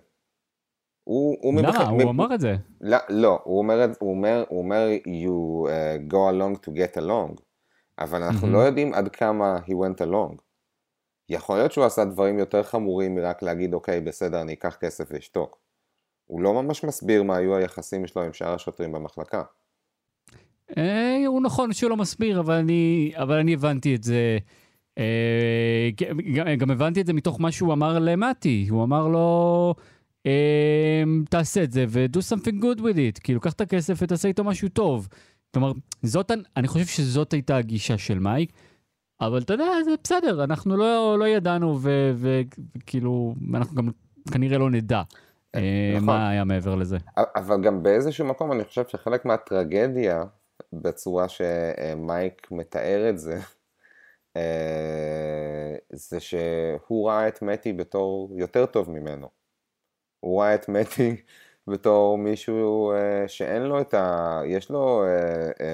הוא, 1.04 1.36
הוא 1.40 1.54
למה? 1.54 1.68
מבח... 1.68 1.80
הוא 1.80 1.98
מב... 1.98 2.08
אמר 2.08 2.34
את 2.34 2.40
זה. 2.40 2.56
לא, 2.80 2.98
לא 3.08 3.40
הוא, 3.44 3.58
אומר, 3.58 3.86
הוא, 3.98 4.10
אומר, 4.10 4.44
הוא 4.48 4.58
אומר, 4.58 4.88
you 5.06 5.68
uh, 5.68 6.12
go 6.12 6.16
along 6.16 6.66
to 6.66 6.70
get 6.70 7.00
along, 7.00 7.40
אבל 7.98 8.22
אנחנו 8.22 8.48
mm-hmm. 8.48 8.50
לא 8.50 8.58
יודעים 8.58 8.94
עד 8.94 9.08
כמה 9.08 9.58
he 9.66 9.70
went 9.70 10.06
along. 10.06 10.36
יכול 11.28 11.56
להיות 11.56 11.72
שהוא 11.72 11.84
עשה 11.84 12.04
דברים 12.04 12.38
יותר 12.38 12.62
חמורים 12.62 13.14
מרק 13.14 13.42
להגיד, 13.42 13.74
אוקיי, 13.74 14.00
בסדר, 14.00 14.42
אני 14.42 14.52
אקח 14.52 14.76
כסף 14.80 15.04
ואשתוק. 15.10 15.58
הוא 16.26 16.40
לא 16.40 16.62
ממש 16.62 16.84
מסביר 16.84 17.22
מה 17.22 17.36
היו 17.36 17.56
היחסים 17.56 18.06
שלו 18.06 18.22
עם 18.22 18.32
שאר 18.32 18.54
השוטרים 18.54 18.92
במחלקה. 18.92 19.42
אה, 20.78 21.26
הוא 21.26 21.42
נכון 21.42 21.72
שהוא 21.72 21.90
לא 21.90 21.96
מסביר, 21.96 22.40
אבל 22.40 22.54
אני, 22.54 23.12
אבל 23.16 23.38
אני 23.38 23.54
הבנתי 23.54 23.94
את 23.94 24.02
זה. 24.02 24.38
אה, 24.98 25.88
גם, 26.34 26.54
גם 26.58 26.70
הבנתי 26.70 27.00
את 27.00 27.06
זה 27.06 27.12
מתוך 27.12 27.40
מה 27.40 27.52
שהוא 27.52 27.72
אמר 27.72 27.98
למטי. 27.98 28.66
הוא 28.70 28.84
אמר 28.84 29.08
לו, 29.08 29.74
תעשה 31.30 31.62
את 31.62 31.72
זה 31.72 31.84
ו-do 31.88 32.18
something 32.18 32.62
good 32.62 32.80
with 32.80 32.96
it. 32.96 33.20
כאילו, 33.22 33.40
קח 33.40 33.52
את 33.52 33.60
הכסף 33.60 33.94
ותעשה 34.02 34.28
איתו 34.28 34.44
משהו 34.44 34.68
טוב. 34.68 35.08
כלומר, 35.54 35.72
זאת, 36.02 36.30
אני 36.56 36.68
חושב 36.68 36.86
שזאת 36.86 37.32
הייתה 37.32 37.56
הגישה 37.56 37.98
של 37.98 38.18
מייק. 38.18 38.52
אבל 39.20 39.38
אתה 39.38 39.52
יודע, 39.52 39.64
זה 39.84 39.90
בסדר, 40.04 40.44
אנחנו 40.44 40.76
לא, 40.76 41.18
לא 41.18 41.28
ידענו, 41.28 41.78
וכאילו, 42.16 43.34
אנחנו 43.54 43.76
גם 43.76 43.88
כנראה 44.32 44.58
לא 44.58 44.70
נדע. 44.70 45.02
אה, 45.54 45.92
נכון. 45.94 46.06
מה 46.06 46.28
היה 46.28 46.44
מעבר 46.44 46.74
לזה. 46.74 46.98
אבל 47.36 47.62
גם 47.62 47.82
באיזשהו 47.82 48.26
מקום 48.26 48.52
אני 48.52 48.64
חושב 48.64 48.82
שחלק 48.88 49.24
מהטרגדיה 49.24 50.24
בצורה 50.72 51.26
שמייק 51.28 52.48
מתאר 52.50 53.10
את 53.10 53.18
זה, 53.18 53.38
אה, 54.36 55.74
זה 55.92 56.20
שהוא 56.20 57.08
ראה 57.08 57.28
את 57.28 57.42
מתי 57.42 57.72
בתור 57.72 58.30
יותר 58.36 58.66
טוב 58.66 58.90
ממנו. 58.90 59.43
את 60.54 60.68
מתי 60.68 61.16
בתור 61.70 62.18
מישהו 62.18 62.92
אה, 62.92 63.28
שאין 63.28 63.62
לו 63.62 63.80
את 63.80 63.94
ה... 63.94 64.40
יש 64.46 64.70
לו 64.70 65.04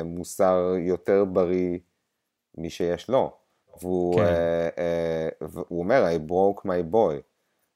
מוסר 0.05 0.75
יותר 0.79 1.25
בריא 1.25 1.79
משיש 2.59 3.11
לו. 3.11 3.33
והוא 3.81 4.15
כן. 4.15 5.47
אומר, 5.71 6.07
I 6.17 6.31
broke 6.31 6.67
my 6.67 6.93
boy. 6.95 7.21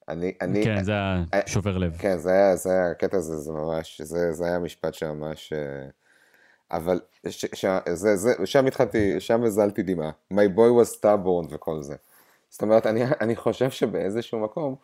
אני, 0.09 0.33
אני, 0.41 0.65
כן, 0.65 0.85
זה 0.85 0.93
היה 0.93 1.25
שובר 1.47 1.79
לב. 1.79 1.97
כן, 1.99 2.19
זה 2.19 2.31
היה, 2.31 2.57
זה 2.57 2.71
היה, 2.71 2.91
הקטע 2.91 3.17
הזה, 3.17 3.37
זה 3.37 3.53
ממש, 3.53 4.01
זה, 4.01 4.33
זה 4.33 4.47
היה 4.47 4.59
משפט 4.59 4.95
שממש... 4.95 5.53
אבל 6.71 7.01
ש, 7.29 7.45
ש, 7.55 7.65
זה, 7.93 8.17
זה, 8.17 8.35
שם 8.45 8.67
התחלתי, 8.67 9.21
שם 9.21 9.45
הזלתי 9.45 9.83
דמעה. 9.83 10.11
My 10.33 10.57
boy 10.57 10.83
was 10.83 10.99
stubborn 10.99 11.55
וכל 11.55 11.83
זה. 11.83 11.97
זאת 12.49 12.63
אומרת, 12.63 12.87
אני, 12.87 13.05
אני 13.21 13.37
חושב 13.37 13.71
שבאיזשהו 13.71 14.41
מקום, 14.41 14.77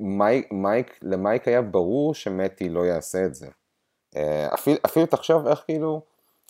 מייק, 0.00 0.48
מייק, 0.52 0.98
למייק 1.02 1.48
היה 1.48 1.62
ברור 1.62 2.14
שמתי 2.14 2.68
לא 2.68 2.86
יעשה 2.86 3.24
את 3.24 3.34
זה. 3.34 3.48
אה, 4.16 4.54
אפילו, 4.54 4.76
אפילו 4.86 5.06
תחשוב 5.06 5.46
איך 5.46 5.62
כאילו, 5.66 6.00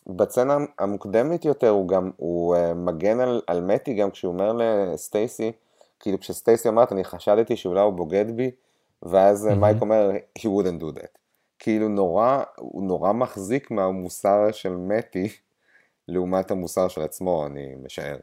בצנה 0.06 0.56
המוקדמת 0.78 1.44
יותר 1.44 1.68
הוא 1.68 1.88
גם, 1.88 2.10
הוא 2.16 2.56
מגן 2.74 3.20
על, 3.20 3.40
על 3.46 3.60
מתי 3.60 3.94
גם 3.94 4.10
כשהוא 4.10 4.32
אומר 4.32 4.52
לסטייסי, 4.52 5.52
כאילו 6.00 6.20
כשסטייסי 6.20 6.68
אמרת, 6.68 6.92
אני 6.92 7.04
חשדתי 7.04 7.56
שאולי 7.56 7.80
הוא 7.80 7.92
בוגד 7.92 8.36
בי, 8.36 8.50
ואז 9.02 9.46
mm-hmm. 9.46 9.54
מייק 9.54 9.80
אומר, 9.80 10.10
he 10.38 10.42
wouldn't 10.42 10.82
do 10.82 10.98
that. 10.98 11.18
כאילו 11.58 11.88
נורא, 11.88 12.42
הוא 12.56 12.82
נורא 12.82 13.12
מחזיק 13.12 13.70
מהמוסר 13.70 14.52
של 14.52 14.76
מתי, 14.76 15.28
לעומת 16.08 16.50
המוסר 16.50 16.88
של 16.88 17.02
עצמו, 17.02 17.46
אני 17.46 17.74
משער. 17.84 18.16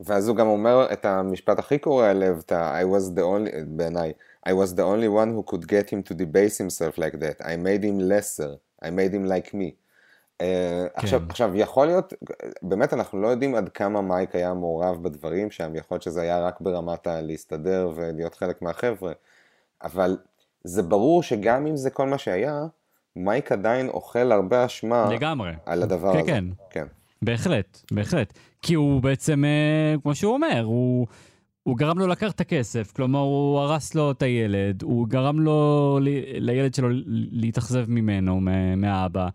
ואז 0.00 0.28
הוא 0.28 0.36
גם 0.36 0.46
אומר 0.46 0.86
את 0.92 1.04
המשפט 1.04 1.58
הכי 1.58 1.78
קורע 1.78 2.12
לב, 2.12 2.42
את 2.46 2.52
ה- 2.52 2.80
I 2.80 2.84
was 2.84 3.18
the 3.18 3.22
only, 3.22 3.56
בעיניי, 3.66 4.12
I 4.48 4.50
was 4.50 4.72
the 4.76 4.82
only 4.82 5.08
one 5.08 5.48
who 5.48 5.52
could 5.52 5.64
get 5.64 5.88
him 5.90 6.10
to 6.10 6.14
debase 6.14 6.58
himself 6.58 6.98
like 6.98 7.16
that. 7.20 7.44
I 7.44 7.56
made 7.56 7.84
him 7.84 8.10
lesser. 8.10 8.84
I 8.84 8.88
made 8.88 9.14
him 9.14 9.28
like 9.28 9.48
me. 9.54 9.70
אה, 10.40 10.46
כן. 10.94 11.00
עכשיו, 11.00 11.22
עכשיו, 11.28 11.56
יכול 11.56 11.86
להיות, 11.86 12.12
באמת 12.62 12.92
אנחנו 12.92 13.22
לא 13.22 13.28
יודעים 13.28 13.54
עד 13.54 13.68
כמה 13.68 14.00
מייק 14.00 14.34
היה 14.34 14.54
מעורב 14.54 15.02
בדברים 15.02 15.50
שם, 15.50 15.76
יכול 15.76 15.94
להיות 15.94 16.02
שזה 16.02 16.22
היה 16.22 16.40
רק 16.46 16.60
ברמת 16.60 17.06
הלהסתדר 17.06 17.90
ולהיות 17.94 18.34
חלק 18.34 18.62
מהחבר'ה, 18.62 19.12
אבל 19.82 20.16
זה 20.64 20.82
ברור 20.82 21.22
שגם 21.22 21.66
אם 21.66 21.76
זה 21.76 21.90
כל 21.90 22.06
מה 22.06 22.18
שהיה, 22.18 22.66
מייק 23.16 23.52
עדיין 23.52 23.88
אוכל 23.88 24.32
הרבה 24.32 24.64
אשמה 24.64 25.08
לגמרי. 25.12 25.52
על 25.66 25.82
הדבר 25.82 26.12
כן, 26.12 26.18
הזה. 26.18 26.26
כן, 26.26 26.44
כן. 26.70 26.86
בהחלט, 27.24 27.80
בהחלט. 27.90 28.38
כי 28.62 28.74
הוא 28.74 29.02
בעצם, 29.02 29.44
אה, 29.44 29.94
כמו 30.02 30.14
שהוא 30.14 30.34
אומר, 30.34 30.62
הוא, 30.64 31.06
הוא 31.62 31.78
גרם 31.78 31.98
לו 31.98 32.06
לקחת 32.06 32.34
את 32.34 32.40
הכסף, 32.40 32.92
כלומר 32.92 33.18
הוא 33.18 33.58
הרס 33.58 33.94
לו 33.94 34.10
את 34.10 34.22
הילד, 34.22 34.82
הוא 34.82 35.08
גרם 35.08 35.40
לו, 35.40 35.98
לילד 36.38 36.74
שלו 36.74 36.88
להתאכזב 37.30 37.84
ממנו, 37.88 38.40
מהאבא. 38.76 39.28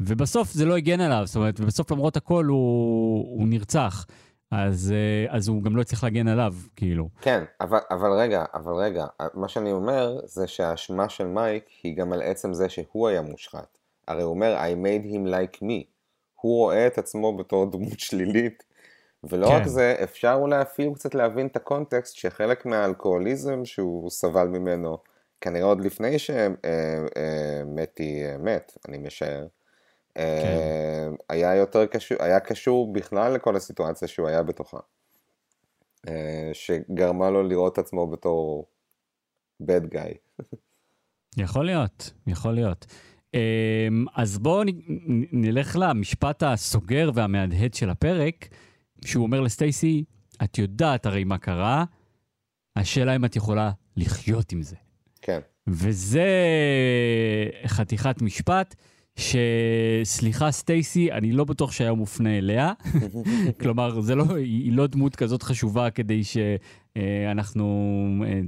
ובסוף 0.00 0.52
זה 0.52 0.64
לא 0.64 0.76
הגן 0.76 1.00
עליו, 1.00 1.22
זאת 1.24 1.36
אומרת, 1.36 1.60
ובסוף 1.60 1.90
למרות 1.90 2.16
הכל 2.16 2.44
הוא, 2.44 3.38
הוא 3.38 3.48
נרצח. 3.48 4.06
אז, 4.50 4.92
אה, 4.92 5.36
אז 5.36 5.48
הוא 5.48 5.62
גם 5.62 5.76
לא 5.76 5.82
צריך 5.82 6.04
להגן 6.04 6.28
עליו, 6.28 6.54
כאילו. 6.76 7.08
כן, 7.20 7.44
אבל, 7.60 7.78
אבל 7.90 8.12
רגע, 8.12 8.44
אבל 8.54 8.72
רגע, 8.72 9.06
מה 9.34 9.48
שאני 9.48 9.72
אומר 9.72 10.20
זה 10.24 10.46
שהאשמה 10.46 11.08
של 11.08 11.26
מייק 11.26 11.64
היא 11.82 11.96
גם 11.96 12.12
על 12.12 12.22
עצם 12.22 12.54
זה 12.54 12.68
שהוא 12.68 13.08
היה 13.08 13.22
מושחת. 13.22 13.78
הרי 14.08 14.22
הוא 14.22 14.30
אומר, 14.30 14.58
I 14.58 14.84
made 14.84 15.06
him 15.06 15.30
like 15.30 15.62
me. 15.62 15.99
הוא 16.40 16.56
רואה 16.56 16.86
את 16.86 16.98
עצמו 16.98 17.36
בתור 17.36 17.70
דמות 17.70 18.00
שלילית. 18.06 18.64
ולא 19.24 19.46
כן. 19.46 19.52
רק 19.52 19.66
זה, 19.66 19.96
אפשר 20.02 20.36
אולי 20.40 20.62
אפילו 20.62 20.94
קצת 20.94 21.14
להבין 21.14 21.46
את 21.46 21.56
הקונטקסט 21.56 22.14
שחלק 22.14 22.66
מהאלכוהוליזם 22.66 23.64
שהוא 23.64 24.10
סבל 24.10 24.46
ממנו, 24.48 24.98
כנראה 25.40 25.64
עוד 25.64 25.80
לפני 25.80 26.18
שמתי 26.18 26.64
אה, 28.24 28.30
אה, 28.30 28.36
מת, 28.38 28.76
אני 28.88 28.98
משער, 28.98 29.46
כן. 30.14 30.20
אה, 30.20 31.08
היה 31.28 31.54
יותר 31.54 31.86
קשור, 31.86 32.18
היה 32.20 32.40
קשור 32.40 32.92
בכלל 32.92 33.32
לכל 33.32 33.56
הסיטואציה 33.56 34.08
שהוא 34.08 34.28
היה 34.28 34.42
בתוכה. 34.42 34.78
אה, 36.08 36.50
שגרמה 36.52 37.30
לו 37.30 37.42
לראות 37.42 37.72
את 37.72 37.78
עצמו 37.78 38.06
בתור 38.06 38.66
bad 39.62 39.94
guy. 39.94 40.42
יכול 41.44 41.66
להיות, 41.66 42.10
יכול 42.26 42.52
להיות. 42.52 42.86
אמ, 43.34 44.04
אז 44.14 44.38
בואו 44.38 44.62
נלך 45.32 45.76
למשפט 45.80 46.42
הסוגר 46.42 47.10
והמהדהד 47.14 47.74
של 47.74 47.90
הפרק, 47.90 48.48
שהוא 49.04 49.22
אומר 49.22 49.40
לסטייסי, 49.40 50.04
את 50.44 50.58
יודעת 50.58 51.06
הרי 51.06 51.24
מה 51.24 51.38
קרה, 51.38 51.84
השאלה 52.76 53.16
אם 53.16 53.24
את 53.24 53.36
יכולה 53.36 53.70
לחיות 53.96 54.52
עם 54.52 54.62
זה. 54.62 54.76
כן. 55.22 55.40
וזה 55.66 56.28
חתיכת 57.66 58.22
משפט 58.22 58.74
שסליחה 59.16 60.50
סטייסי, 60.50 61.12
אני 61.12 61.32
לא 61.32 61.44
בטוח 61.44 61.72
שהיה 61.72 61.92
מופנה 61.92 62.38
אליה. 62.38 62.72
כלומר, 63.60 64.00
זה 64.00 64.14
לא, 64.14 64.24
היא 64.36 64.72
לא 64.72 64.86
דמות 64.86 65.16
כזאת 65.16 65.42
חשובה 65.42 65.90
כדי 65.90 66.22
שאנחנו 66.24 67.94
אה, 68.26 68.40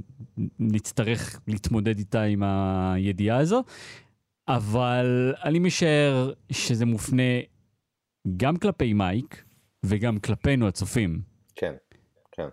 נצטרך 0.59 1.39
להתמודד 1.47 1.97
איתה 1.97 2.21
עם 2.21 2.43
הידיעה 2.43 3.37
הזו, 3.37 3.63
אבל 4.47 5.33
אני 5.43 5.59
משער 5.59 6.33
שזה 6.51 6.85
מופנה 6.85 7.23
גם 8.37 8.57
כלפי 8.57 8.93
מייק 8.93 9.43
וגם 9.85 10.19
כלפינו 10.19 10.67
הצופים. 10.67 11.21
כן, 11.55 11.73
כן. 12.31 12.47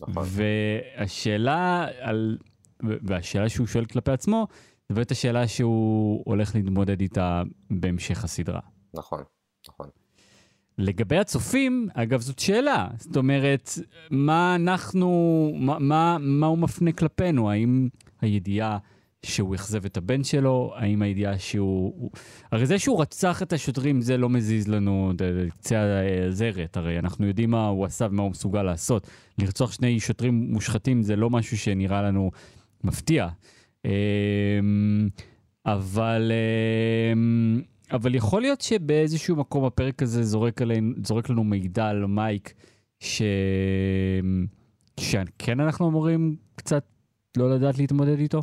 נכון. 0.00 0.24
והשאלה 0.26 1.86
על... 2.00 2.38
והשאלה 2.82 3.48
שהוא 3.48 3.66
שואל 3.66 3.84
כלפי 3.84 4.10
עצמו, 4.10 4.46
זו 4.88 4.94
באמת 4.94 5.10
השאלה 5.10 5.48
שהוא 5.48 6.22
הולך 6.26 6.54
להתמודד 6.54 7.00
איתה 7.00 7.42
בהמשך 7.70 8.24
הסדרה. 8.24 8.60
נכון, 8.94 9.22
נכון. 9.68 9.88
לגבי 10.78 11.18
הצופים, 11.18 11.88
אגב, 11.94 12.20
זאת 12.20 12.38
שאלה. 12.38 12.88
זאת 12.98 13.16
אומרת, 13.16 13.70
מה 14.10 14.54
אנחנו, 14.54 15.08
מה, 15.54 15.78
מה, 15.78 16.16
מה 16.20 16.46
הוא 16.46 16.58
מפנה 16.58 16.92
כלפינו? 16.92 17.50
האם 17.50 17.88
הידיעה 18.20 18.78
שהוא 19.22 19.54
אכזב 19.54 19.84
את 19.84 19.96
הבן 19.96 20.24
שלו? 20.24 20.72
האם 20.76 21.02
הידיעה 21.02 21.38
שהוא... 21.38 21.94
הוא... 21.96 22.10
הרי 22.52 22.66
זה 22.66 22.78
שהוא 22.78 23.02
רצח 23.02 23.42
את 23.42 23.52
השוטרים, 23.52 24.00
זה 24.00 24.16
לא 24.16 24.28
מזיז 24.28 24.68
לנו 24.68 25.12
קצה 25.58 26.00
הזרת. 26.28 26.76
הרי 26.76 26.98
אנחנו 26.98 27.26
יודעים 27.26 27.50
מה 27.50 27.66
הוא 27.66 27.84
עשה 27.84 28.06
ומה 28.10 28.22
הוא 28.22 28.30
מסוגל 28.30 28.62
לעשות. 28.62 29.06
לרצוח 29.38 29.72
שני 29.72 30.00
שוטרים 30.00 30.34
מושחתים 30.52 31.02
זה 31.02 31.16
לא 31.16 31.30
משהו 31.30 31.58
שנראה 31.58 32.02
לנו 32.02 32.30
מפתיע. 32.84 33.28
אמ, 33.84 35.08
אבל... 35.66 36.32
אמ, 37.12 37.62
אבל 37.92 38.14
יכול 38.14 38.42
להיות 38.42 38.60
שבאיזשהו 38.60 39.36
מקום 39.36 39.64
הפרק 39.64 40.02
הזה 40.02 40.22
זורק, 40.22 40.62
עלינו, 40.62 40.94
זורק 41.06 41.30
לנו 41.30 41.44
מידע 41.44 41.86
על 41.86 42.06
מייק, 42.06 42.54
ש... 43.00 43.22
שכן 45.00 45.60
אנחנו 45.60 45.88
אמורים 45.88 46.36
קצת 46.54 46.84
לא 47.36 47.54
לדעת 47.54 47.78
להתמודד 47.78 48.18
איתו? 48.18 48.40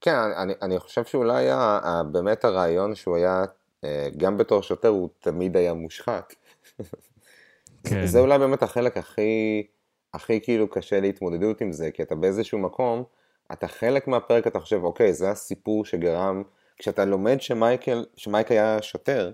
כן, 0.00 0.14
אני, 0.14 0.52
אני 0.62 0.78
חושב 0.78 1.04
שאולי 1.04 1.50
ה, 1.50 1.58
ה, 1.58 2.02
באמת 2.12 2.44
הרעיון 2.44 2.94
שהוא 2.94 3.16
היה, 3.16 3.44
אה, 3.84 4.08
גם 4.16 4.36
בתור 4.38 4.62
שוטר, 4.62 4.88
הוא 4.88 5.08
תמיד 5.20 5.56
היה 5.56 5.74
מושחת. 5.74 6.34
כן. 7.88 8.06
זה 8.06 8.20
אולי 8.20 8.38
באמת 8.38 8.62
החלק 8.62 8.96
הכי, 8.96 9.66
הכי 10.14 10.40
כאילו 10.40 10.70
קשה 10.70 11.00
להתמודדות 11.00 11.60
עם 11.60 11.72
זה, 11.72 11.90
כי 11.90 12.02
אתה 12.02 12.14
באיזשהו 12.14 12.58
מקום, 12.58 13.04
אתה 13.52 13.68
חלק 13.68 14.08
מהפרק, 14.08 14.46
אתה 14.46 14.60
חושב, 14.60 14.84
אוקיי, 14.84 15.12
זה 15.12 15.30
הסיפור 15.30 15.84
שגרם 15.84 16.42
כשאתה 16.76 17.04
לומד 17.04 17.40
שמייקל, 17.40 18.04
שמייק 18.16 18.50
היה 18.50 18.82
שוטר, 18.82 19.32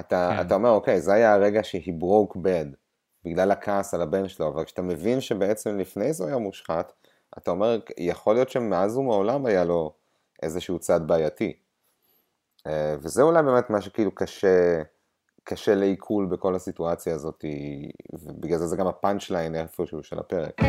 אתה, 0.00 0.30
כן. 0.36 0.46
אתה 0.46 0.54
אומר, 0.54 0.70
אוקיי, 0.70 1.00
זה 1.00 1.12
היה 1.12 1.34
הרגע 1.34 1.60
שהיא 1.62 1.94
broke 2.00 2.36
bad, 2.36 2.76
בגלל 3.24 3.50
הכעס 3.50 3.94
על 3.94 4.02
הבן 4.02 4.28
שלו, 4.28 4.48
אבל 4.48 4.64
כשאתה 4.64 4.82
מבין 4.82 5.20
שבעצם 5.20 5.78
לפני 5.78 6.12
זה 6.12 6.24
הוא 6.24 6.28
היה 6.28 6.38
מושחת, 6.38 6.92
אתה 7.38 7.50
אומר, 7.50 7.78
יכול 7.98 8.34
להיות 8.34 8.50
שמאז 8.50 8.96
ומעולם 8.96 9.46
היה 9.46 9.64
לו 9.64 9.92
איזשהו 10.42 10.78
צד 10.78 11.06
בעייתי. 11.06 11.52
אה, 12.66 12.94
וזה 13.02 13.22
אולי 13.22 13.42
באמת 13.42 13.70
מה 13.70 13.80
שכאילו 13.80 14.14
קשה, 14.14 14.82
קשה 15.44 15.74
לעיכול 15.74 16.26
בכל 16.26 16.54
הסיטואציה 16.54 17.14
הזאת, 17.14 17.44
ובגלל 18.12 18.58
זה 18.58 18.66
זה 18.66 18.76
גם 18.76 18.86
הפאנצ' 18.86 19.30
ליין 19.30 19.54
איפשהו 19.54 20.02
של 20.02 20.18
הפרק. 20.18 20.60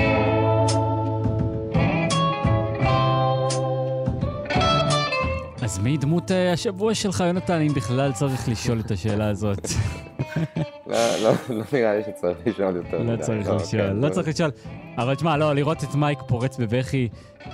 אז 5.63 5.79
מי 5.79 5.97
דמות 5.97 6.31
אה, 6.31 6.53
השבוע 6.53 6.93
שלך, 6.93 7.23
יונתן, 7.27 7.61
אם 7.61 7.73
בכלל 7.75 8.13
צריך 8.13 8.49
לשאול 8.49 8.79
את 8.79 8.91
השאלה 8.91 9.29
הזאת? 9.29 9.67
לא, 10.93 10.99
לא, 11.23 11.33
לא 11.49 11.63
נראה 11.73 11.95
לי 11.95 12.01
שצריך 12.03 12.37
לשאול 12.45 12.75
יותר 12.75 13.03
לא 13.03 13.17
צריך 13.17 13.47
לא, 13.47 13.55
לשאול, 13.55 13.81
כן, 13.81 13.95
לא 13.95 14.09
צריך 14.09 14.27
לשאול. 14.27 14.51
אבל 14.97 15.15
תשמע, 15.15 15.37
לא, 15.37 15.55
לראות 15.55 15.83
את 15.83 15.95
מייק 15.95 16.19
פורץ 16.27 16.57
בבכי, 16.57 17.09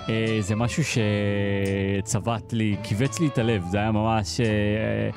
אה, 0.10 0.38
זה 0.40 0.56
משהו 0.56 0.84
שצבט 2.04 2.54
לי, 2.54 2.76
כיווץ 2.84 3.20
לי 3.20 3.28
את 3.28 3.38
הלב, 3.38 3.64
זה 3.72 3.78
היה 3.78 3.92
ממש... 3.92 4.40
אה, 4.40 5.10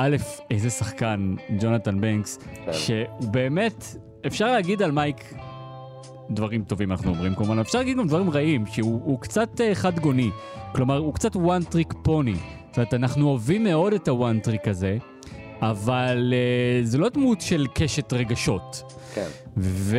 א', 0.00 0.16
איזה 0.50 0.70
שחקן, 0.70 1.34
ג'ונתן 1.60 2.00
בנקס, 2.00 2.38
כן. 2.64 2.72
שהוא 2.72 3.30
באמת, 3.30 3.84
אפשר 4.26 4.52
להגיד 4.52 4.82
על 4.82 4.90
מייק 4.90 5.34
דברים 6.30 6.64
טובים 6.64 6.92
אנחנו 6.92 7.10
אומרים 7.10 7.34
כמובן, 7.34 7.58
אפשר 7.58 7.78
להגיד 7.78 7.96
גם 7.96 8.06
דברים 8.06 8.30
רעים, 8.30 8.66
שהוא 8.66 9.20
קצת 9.20 9.60
חד 9.74 9.98
גוני. 9.98 10.30
כלומר, 10.74 10.96
הוא 10.98 11.14
קצת 11.14 11.36
one 11.36 11.74
trick 11.74 11.92
pony. 12.06 12.36
זאת 12.68 12.76
אומרת, 12.76 12.94
אנחנו 12.94 13.28
אוהבים 13.28 13.64
מאוד 13.64 13.92
את 13.92 14.08
ה-one 14.08 14.46
trick 14.46 14.70
הזה, 14.70 14.98
אבל 15.62 16.32
uh, 16.32 16.86
זה 16.86 16.98
לא 16.98 17.08
דמות 17.08 17.40
של 17.40 17.66
קשת 17.74 18.12
רגשות. 18.12 18.92
כן. 19.14 19.26
ו... 19.56 19.98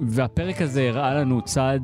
והפרק 0.00 0.62
הזה 0.62 0.88
הראה 0.88 1.14
לנו 1.14 1.42
צד 1.42 1.80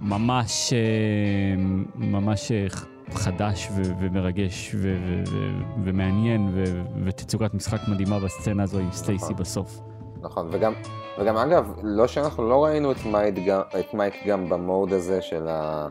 ממש, 0.00 0.72
uh, 0.72 1.60
ממש 1.94 2.52
uh, 2.52 2.74
חדש 3.14 3.68
ו- 3.70 3.92
ומרגש 4.00 4.74
ו- 4.74 4.78
ו- 4.78 5.22
ו- 5.28 5.84
ומעניין 5.84 6.50
ו- 6.54 6.82
ותצוגת 7.04 7.54
משחק 7.54 7.80
מדהימה 7.88 8.20
בסצנה 8.20 8.62
הזו 8.62 8.78
עם 8.78 8.92
סטייסי 8.92 9.24
נכון. 9.24 9.36
בסוף. 9.36 9.80
נכון, 10.20 10.48
וגם, 10.50 10.72
וגם 11.18 11.36
אגב, 11.36 11.72
לא 11.82 12.06
שאנחנו 12.06 12.48
לא 12.48 12.64
ראינו 12.64 12.92
את 12.92 12.96
מייק, 13.06 13.34
את 13.80 13.94
מייק 13.94 14.14
גם 14.26 14.48
במוד 14.48 14.92
הזה 14.92 15.22
של 15.22 15.48
ה... 15.48 15.86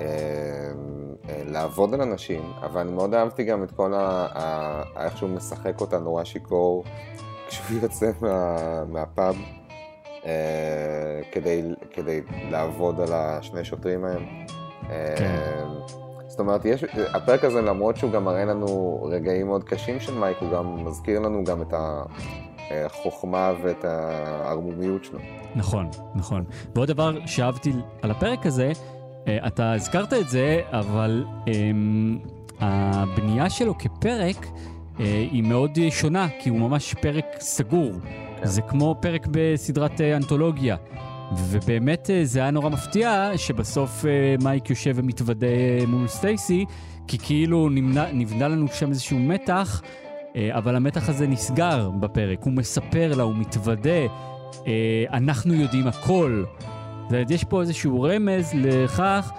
אה, 0.00 0.06
אה, 0.06 0.95
לעבוד 1.28 1.94
על 1.94 2.02
אנשים, 2.02 2.52
אבל 2.62 2.80
אני 2.80 2.92
מאוד 2.92 3.14
אהבתי 3.14 3.44
גם 3.44 3.62
את 3.62 3.70
כל 3.70 3.94
ה... 3.94 4.26
ה... 4.34 5.04
איך 5.04 5.18
שהוא 5.18 5.30
משחק 5.30 5.80
אותה 5.80 5.98
נורא 5.98 6.24
שיכור 6.24 6.84
כשהוא 7.48 7.80
יוצא 7.82 8.10
מה... 8.20 8.56
מהפאב 8.88 9.36
אה, 10.26 11.20
כדי, 11.32 11.62
כדי 11.90 12.20
לעבוד 12.50 13.00
על 13.00 13.12
השני 13.12 13.64
שוטרים 13.64 14.04
ההם. 14.04 14.24
כן. 15.16 15.64
זאת 16.28 16.40
אומרת, 16.40 16.64
יש, 16.64 16.84
הפרק 17.14 17.44
הזה 17.44 17.62
למרות 17.62 17.96
שהוא 17.96 18.12
גם 18.12 18.24
מראה 18.24 18.44
לנו 18.44 19.00
רגעים 19.10 19.46
מאוד 19.46 19.64
קשים 19.64 20.00
של 20.00 20.18
מייק, 20.18 20.36
הוא 20.40 20.50
גם 20.52 20.84
מזכיר 20.84 21.20
לנו 21.20 21.44
גם 21.44 21.62
את 21.62 21.72
ה... 21.72 22.02
החוכמה 22.70 23.52
ואת 23.62 23.84
הערמומיות 23.84 25.04
שלו. 25.04 25.18
נכון, 25.54 25.90
נכון. 26.14 26.44
ועוד 26.74 26.88
דבר 26.88 27.26
שאהבתי 27.26 27.72
על 28.02 28.10
הפרק 28.10 28.46
הזה, 28.46 28.66
אה, 28.66 28.95
אתה 29.28 29.72
הזכרת 29.72 30.12
את 30.12 30.28
זה, 30.28 30.60
אבל 30.70 31.24
um, 31.44 31.48
הבנייה 32.60 33.50
שלו 33.50 33.78
כפרק 33.78 34.46
uh, 34.46 35.00
היא 35.30 35.42
מאוד 35.42 35.78
שונה, 35.90 36.28
כי 36.40 36.50
הוא 36.50 36.58
ממש 36.58 36.94
פרק 36.94 37.24
סגור. 37.40 37.92
כן. 37.92 38.46
זה 38.46 38.62
כמו 38.62 38.96
פרק 39.00 39.26
בסדרת 39.30 40.00
uh, 40.00 40.16
אנתולוגיה. 40.16 40.76
ובאמת 41.48 42.10
זה 42.22 42.40
היה 42.40 42.50
נורא 42.50 42.68
מפתיע 42.68 43.30
שבסוף 43.36 44.04
מייק 44.42 44.70
יושב 44.70 44.92
ומתוודה 44.94 45.46
מול 45.86 46.08
סטייסי, 46.08 46.64
כי 47.08 47.18
כאילו 47.18 47.68
נבנה, 47.68 48.12
נבנה 48.12 48.48
לנו 48.48 48.68
שם 48.68 48.90
איזשהו 48.90 49.18
מתח. 49.18 49.82
אה, 50.36 50.58
אבל 50.58 50.76
המתח 50.76 51.08
הזה 51.08 51.26
נסגר 51.26 51.90
בפרק, 52.00 52.42
הוא 52.42 52.52
מספר 52.52 53.12
לה, 53.16 53.22
הוא 53.22 53.34
מתוודה, 53.34 53.90
אה, 54.66 55.04
אנחנו 55.12 55.54
יודעים 55.54 55.86
הכל. 55.86 56.44
זאת 57.06 57.12
אומרת, 57.12 57.30
יש 57.30 57.44
פה 57.44 57.60
איזשהו 57.60 58.02
רמז 58.02 58.50
לכך 58.54 59.32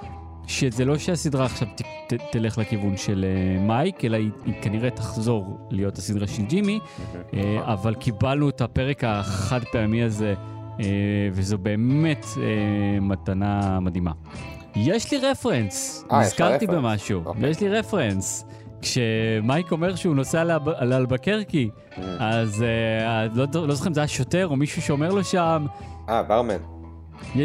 שזה 0.48 0.86
לא 0.86 0.98
שהסדרה 0.98 1.46
עכשיו 1.46 1.68
ת, 1.76 1.82
ת, 1.82 2.14
תלך 2.32 2.58
לכיוון 2.58 2.98
של 2.98 3.26
uh, 3.26 3.62
מייק, 3.62 4.06
אלא 4.06 4.18
היא, 4.18 4.30
היא 4.46 4.54
כנראה 4.62 4.90
תחזור 4.90 5.58
להיות 5.72 5.98
הסדרה 5.98 6.28
של 6.28 6.46
ג'ימי, 6.46 6.80
uh, 6.80 7.36
אבל 7.64 7.96
קיבלנו 7.96 8.50
את 8.50 8.62
הפרק 8.62 9.04
החד 9.04 9.64
פעמי 9.72 10.04
הזה, 10.04 10.34
uh, 10.78 10.82
וזו 11.34 11.58
באמת 11.58 12.26
uh, 12.34 12.38
מתנה 13.02 13.80
מדהימה. 13.80 14.12
יש 14.76 15.12
לי 15.12 15.18
רפרנס, 15.18 16.06
נזכרתי 16.20 16.68
במשהו, 16.68 17.22
okay. 17.24 17.28
אוקיי. 17.28 17.50
יש 17.50 17.62
לי 17.62 17.70
רפרנס. 17.70 18.46
כשמייק 18.82 19.72
אומר 19.72 19.96
שהוא 19.96 20.16
נוסע 20.16 20.44
לאלבקרקי, 20.82 21.70
mm. 21.74 22.02
אז 22.20 22.66
לא, 23.34 23.46
לא 23.54 23.74
זוכר 23.74 23.90
אם 23.90 23.94
זה 23.94 24.00
היה 24.00 24.08
שוטר 24.08 24.48
או 24.48 24.56
מישהו 24.56 24.82
שאומר 24.82 25.10
לו 25.10 25.24
שם... 25.24 25.66
אה, 26.10 26.24
ברמן. 26.24 26.77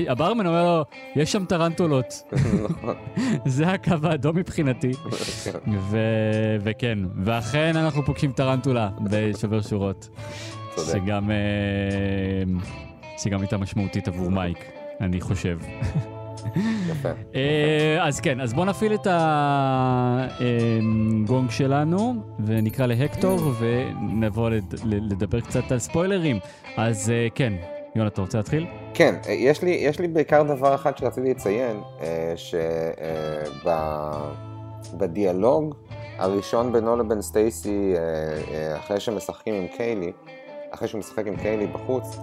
הברמן 0.09 0.47
אומר 0.47 0.65
לו, 0.65 0.85
יש 1.17 1.33
שם 1.33 1.45
טרנטולות. 1.45 2.33
נכון. 2.65 2.95
זה 3.47 3.69
הקו 3.69 3.95
האדום 4.03 4.37
מבחינתי. 4.37 4.93
וכן, 6.65 6.99
ואכן 7.25 7.77
אנחנו 7.77 8.05
פוגשים 8.05 8.33
טרנטולה 8.33 8.91
בשובר 9.01 9.61
שורות. 9.61 10.09
שגם, 10.77 11.31
אה, 11.31 11.37
שגם 13.19 13.41
הייתה 13.41 13.59
משמעותית 13.59 14.09
עבור 14.09 14.31
מייק, 14.31 14.59
אני 15.01 15.21
חושב. 15.21 15.59
יפה. 16.91 17.09
אה, 17.35 17.99
אז 18.01 18.21
כן, 18.21 18.41
אז 18.41 18.53
בואו 18.53 18.67
נפעיל 18.67 18.95
את 18.95 19.07
הגונג 20.41 21.51
שלנו, 21.51 22.15
ונקרא 22.47 22.87
להקטור, 22.87 23.53
ונבוא 23.59 24.51
לדבר 24.85 25.41
קצת 25.41 25.73
על 25.73 25.79
ספוילרים. 25.79 26.39
אז 26.77 27.11
אה, 27.11 27.27
כן, 27.35 27.53
יונה, 27.95 28.09
אתה 28.09 28.21
רוצה 28.21 28.39
להתחיל? 28.39 28.67
כן, 28.95 29.15
אה, 29.29 29.33
יש 29.33 29.63
לי, 29.63 29.71
יש 29.71 29.99
לי 29.99 30.09
בעיקר 30.09 30.43
דבר 30.43 30.75
אחד 30.75 30.97
שרציתי 30.97 31.31
לציין, 31.31 31.81
שבדיאלוג 34.93 35.75
הראשון 36.19 36.73
בינו 36.73 36.97
לבין 36.97 37.23
סטייסי, 37.23 37.95
אחרי 38.77 39.01
שמשחקים 39.01 39.55
עם 39.55 39.67
קיילי, 39.77 40.13
אחרי 40.71 40.89
שהוא 40.89 40.99
משחק 40.99 41.27
עם 41.27 41.37
קיילי 41.37 41.67
בחוץ, 41.67 42.17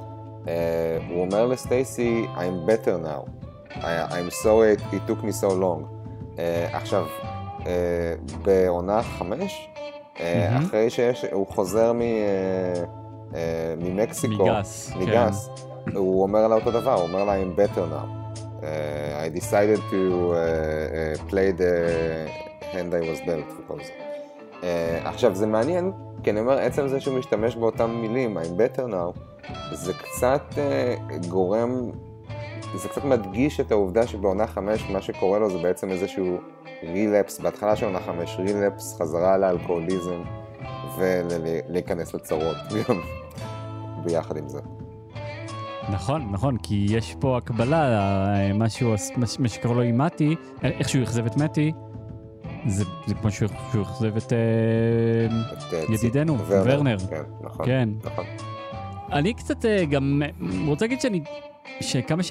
הוא 1.10 1.22
אומר 1.22 1.46
לסטייסי, 1.46 2.26
I'm 2.36 2.70
better 2.70 3.06
now. 3.06 3.30
I'm 3.76 4.30
sorry 4.44 4.76
it 4.94 5.08
took 5.08 5.24
me 5.24 5.32
so 5.42 5.48
long. 5.48 5.84
עכשיו, 6.74 7.06
בעונה 8.42 9.04
חמש. 9.04 9.70
אחרי 10.58 10.90
שהוא 10.90 11.48
חוזר 11.48 11.94
מ, 11.94 12.02
uh, 13.30 13.34
uh, 13.34 13.36
ממקסיקו, 13.78 14.46
מגס, 14.46 14.92
מגס 14.96 15.50
כן. 15.86 15.96
הוא 15.96 16.24
אומר 16.24 16.48
לה 16.48 16.56
אותו 16.56 16.72
דבר, 16.72 16.94
הוא 16.94 17.04
אומר 17.04 17.24
לה 17.24 17.42
I'm 17.42 17.60
better 17.60 17.80
now. 17.80 18.20
Uh, 18.62 19.26
I 19.26 19.30
decided 19.40 19.80
to 19.94 20.02
uh, 20.32 20.36
uh, 20.36 21.30
play 21.30 21.52
the 21.52 21.74
hand 22.74 22.94
I 22.94 23.02
was 23.10 23.20
dealt, 23.28 23.50
because. 23.58 23.92
עכשיו 25.04 25.36
זה 25.36 25.48
מעניין, 25.48 25.92
כי 26.24 26.30
אני 26.30 26.40
אומר, 26.40 26.58
עצם 26.58 26.88
זה 26.88 27.00
שהוא 27.00 27.18
משתמש 27.20 27.56
באותם 27.56 27.90
מילים, 27.90 28.38
I'm 28.38 28.42
better 28.42 28.92
now, 28.92 29.20
זה 29.74 29.94
קצת 29.94 30.42
uh, 30.54 31.28
גורם, 31.28 31.92
זה 32.76 32.90
קצת 32.90 33.04
מדגיש 33.04 33.60
את 33.60 33.72
העובדה 33.72 34.08
שבעונה 34.08 34.48
חמש 34.48 34.90
מה 34.90 35.02
שקורה 35.02 35.40
לו 35.40 35.50
זה 35.50 35.58
בעצם 35.58 35.90
איזשהו 35.90 36.38
רילפס, 36.84 37.40
בהתחלה 37.40 37.76
של 37.76 37.86
עונה 37.86 38.00
חמש, 38.00 38.36
רילפס, 38.40 39.02
חזרה 39.02 39.38
לאלכוהוליזם 39.38 40.22
ולהיכנס 40.98 42.14
לצרות 42.14 42.58
ביחד 44.04 44.38
עם 44.38 44.50
זה. 44.50 44.60
נכון, 45.90 46.32
נכון, 46.32 46.58
כי 46.58 46.86
יש 46.90 47.16
פה 47.20 47.38
הקבלה, 47.38 48.54
משהו, 48.54 48.94
מה 49.40 49.48
שקראו 49.50 49.74
לו 49.74 49.82
עם 49.82 49.98
מתי, 49.98 50.36
איך 50.64 50.90
שהוא 50.90 51.04
אכזב 51.04 51.26
את 51.26 51.38
מתי, 51.38 51.72
זה, 52.68 52.84
זה 53.08 53.16
כמו 53.16 53.32
שהוא 53.32 53.50
אכזב 53.82 54.18
את, 54.18 54.34
את 55.54 55.74
uh, 55.74 55.94
ידידנו, 55.94 56.38
ורנר. 56.48 56.76
ורנר. 56.76 56.98
כן, 56.98 57.24
נכון. 57.42 57.66
כן. 57.66 57.90
נכון. 58.04 58.26
אני 59.12 59.34
קצת 59.34 59.66
גם 59.90 60.22
רוצה 60.68 60.86
להגיד 60.86 61.02
שאני, 61.02 61.24
שכמה 61.82 62.24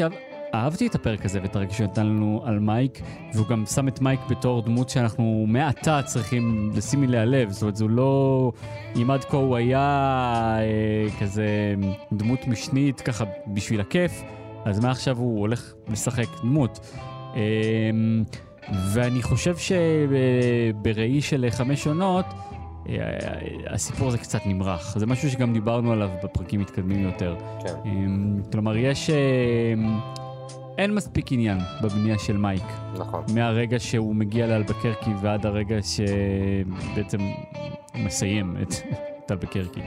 שאהבתי 0.53 0.87
את 0.87 0.95
הפרק 0.95 1.25
הזה 1.25 1.39
ואת 1.43 1.57
הרגע 1.57 1.75
שהוא 1.75 1.87
נתן 1.87 2.07
לנו 2.07 2.43
על 2.45 2.59
מייק, 2.59 3.01
והוא 3.35 3.47
גם 3.49 3.67
שם 3.67 3.89
את 3.89 4.01
מייק 4.01 4.21
בתור 4.31 4.63
דמות 4.63 4.89
שאנחנו 4.89 5.45
מעתה 5.49 6.01
צריכים 6.03 6.71
לשים 6.75 7.05
אליה 7.05 7.25
לב, 7.25 7.51
זאת 7.51 7.63
אומרת, 7.63 7.77
זו 7.77 7.89
לא... 7.89 8.53
אם 8.97 9.11
עד 9.11 9.25
כה 9.25 9.37
הוא 9.37 9.57
היה 9.57 10.59
uh, 10.59 11.21
כזה 11.21 11.75
דמות 12.13 12.47
משנית 12.47 13.01
ככה 13.01 13.25
בשביל 13.47 13.81
הכיף, 13.81 14.23
אז 14.65 14.81
מעכשיו 14.81 15.19
הוא 15.19 15.41
הולך 15.41 15.75
לשחק 15.89 16.27
דמות. 16.43 16.81
Uh, 17.35 17.37
ואני 18.95 19.23
חושב 19.23 19.57
שבראי 19.57 21.21
של 21.21 21.47
חמש 21.51 21.87
עונות, 21.87 22.27
אה, 22.89 22.95
הסיפור 23.67 24.09
הזה 24.09 24.19
קצת 24.19 24.41
נמרח. 24.47 24.99
זה 24.99 25.07
משהו 25.07 25.31
שגם 25.31 25.53
דיברנו 25.53 25.93
עליו 25.93 26.11
בפרקים 26.25 26.61
מתקדמים 26.61 27.03
יותר. 27.03 27.37
כן. 27.67 27.75
אמ, 27.85 28.41
כלומר, 28.53 28.77
יש... 28.77 29.11
אין 30.79 30.95
מספיק 30.95 31.33
עניין 31.33 31.59
בבנייה 31.83 32.19
של 32.19 32.37
מייק. 32.37 32.63
נכון. 32.99 33.25
מהרגע 33.35 33.79
שהוא 33.79 34.15
מגיע 34.15 34.47
לאלבקרקי 34.47 35.11
ועד 35.21 35.47
הרגע 35.47 35.77
שבעצם 35.83 37.19
מסיים 37.95 38.57
את, 38.63 38.75
את 39.25 39.33
אלבקרקי. 39.33 39.81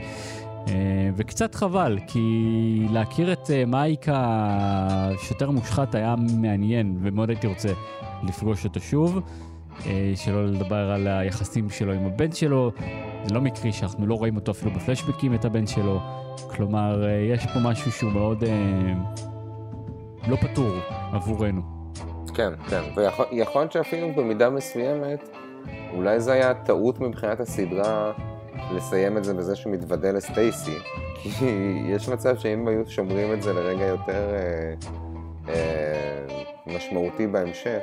אה, 0.68 1.10
וקצת 1.16 1.54
חבל, 1.54 1.98
כי 2.06 2.86
להכיר 2.90 3.32
את 3.32 3.50
אה, 3.50 3.64
מייק 3.64 4.06
השוטר 4.08 5.48
המושחת 5.48 5.94
היה 5.94 6.14
מעניין, 6.40 6.98
ומאוד 7.02 7.28
הייתי 7.28 7.46
רוצה 7.46 7.68
לפגוש 8.22 8.64
אותו 8.64 8.80
שוב. 8.80 9.20
אה, 9.86 10.12
שלא 10.16 10.46
לדבר 10.46 10.90
על 10.90 11.06
היחסים 11.06 11.70
שלו 11.70 11.92
עם 11.92 12.06
הבן 12.06 12.32
שלו. 12.32 12.72
זה 13.24 13.34
לא 13.34 13.40
מקרי 13.40 13.72
שאנחנו 13.72 14.06
לא 14.06 14.14
רואים 14.14 14.36
אותו 14.36 14.52
אפילו 14.52 14.70
בפלשבקים, 14.70 15.34
את 15.34 15.44
הבן 15.44 15.66
שלו. 15.66 16.00
כלומר, 16.50 17.04
יש 17.32 17.46
פה 17.46 17.60
משהו 17.60 17.92
שהוא 17.92 18.12
מאוד 18.12 18.44
לא 20.28 20.36
פתור 20.36 20.70
עבורנו. 21.12 21.62
כן, 22.34 22.52
כן, 22.70 22.82
ויכול 22.96 23.60
להיות 23.60 23.72
שאפילו 23.72 24.12
במידה 24.16 24.50
מסוימת, 24.50 25.28
אולי 25.94 26.20
זה 26.20 26.32
היה 26.32 26.54
טעות 26.54 27.00
מבחינת 27.00 27.40
הסדרה 27.40 28.12
לסיים 28.70 29.18
את 29.18 29.24
זה 29.24 29.34
בזה 29.34 29.56
שהוא 29.56 29.72
מתוודה 29.72 30.12
לסטייסי. 30.12 30.78
כי 31.22 31.78
יש 31.86 32.08
מצב 32.08 32.36
שאם 32.36 32.68
היו 32.68 32.86
שומרים 32.86 33.32
את 33.32 33.42
זה 33.42 33.52
לרגע 33.52 33.84
יותר 33.84 34.34
אה, 34.34 34.74
אה, 35.48 36.44
משמעותי 36.66 37.26
בהמשך, 37.26 37.80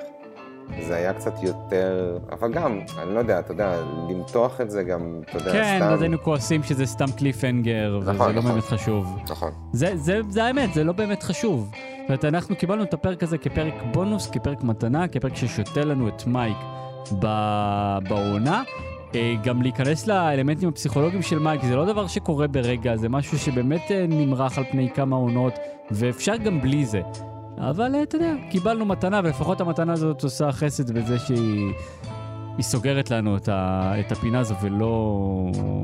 זה 0.88 0.96
היה 0.96 1.14
קצת 1.14 1.44
יותר, 1.44 2.18
אבל 2.32 2.54
גם, 2.54 2.80
אני 2.98 3.14
לא 3.14 3.20
יודע, 3.20 3.40
אתה 3.40 3.52
יודע, 3.52 3.82
למתוח 4.10 4.62
את 4.62 4.72
זה 4.72 4.84
גם, 4.84 5.22
אתה 5.30 5.38
יודע, 5.38 5.52
כן, 5.52 5.76
סתם... 5.78 5.86
כן, 5.86 5.94
אז 5.94 6.02
היינו 6.02 6.22
כועסים 6.24 6.64
שזה 6.64 6.86
סתם 6.86 7.12
קליפהנגר, 7.18 7.90
נכון, 7.90 8.02
וזה 8.02 8.12
נכון, 8.12 8.36
לא 8.36 8.42
באמת 8.42 8.64
חשוב. 8.64 9.18
נכון. 9.30 9.52
זה, 9.74 9.98
זה, 9.98 10.20
זה 10.30 10.44
האמת, 10.44 10.74
זה 10.74 10.84
לא 10.84 10.94
באמת 10.94 11.24
חשוב. 11.24 11.72
זאת 12.10 12.24
אומרת, 12.24 12.26
אנחנו 12.26 12.56
קיבלנו 12.56 12.84
את 12.84 12.94
הפרק 12.94 13.24
הזה 13.24 13.38
כפרק 13.38 13.74
בונוס, 13.94 14.30
כפרק 14.30 14.64
מתנה, 14.64 15.08
כפרק 15.08 15.36
ששותה 15.36 15.86
לנו 15.86 16.08
את 16.08 16.28
מייק 16.28 16.58
בעונה. 18.10 18.64
אה, 19.16 19.36
גם 19.44 19.62
להיכנס 19.62 20.08
לאלמנטים 20.08 20.70
הפסיכולוגיים 20.70 21.22
של 21.22 21.40
מייק 21.40 21.62
זה 21.64 21.76
לא 21.76 21.86
דבר 21.86 22.08
שקורה 22.08 22.48
ברגע, 22.48 22.96
זה 22.96 23.10
משהו 23.10 23.40
שבאמת 23.40 23.82
אה, 23.92 24.06
נמרח 24.10 24.58
על 24.58 24.64
פני 24.72 24.90
כמה 24.96 25.16
עונות, 25.16 25.54
ואפשר 25.92 26.38
גם 26.38 26.62
בלי 26.62 26.86
זה. 26.86 27.02
אבל 27.58 27.96
אה, 27.96 28.04
אתה 28.04 28.16
יודע, 28.16 28.34
קיבלנו 28.50 28.86
מתנה, 28.86 29.22
ולפחות 29.24 29.62
המתנה 29.62 29.94
הזאת 29.94 30.24
עושה 30.24 30.52
חסד 30.52 30.92
בזה 30.92 31.20
שהיא 31.20 31.74
היא 32.58 32.64
סוגרת 32.64 33.12
לנו 33.12 33.38
את, 33.38 33.50
ה, 33.50 33.94
את 34.00 34.12
הפינה 34.12 34.40
הזו 34.40 34.56
ולא 34.62 35.22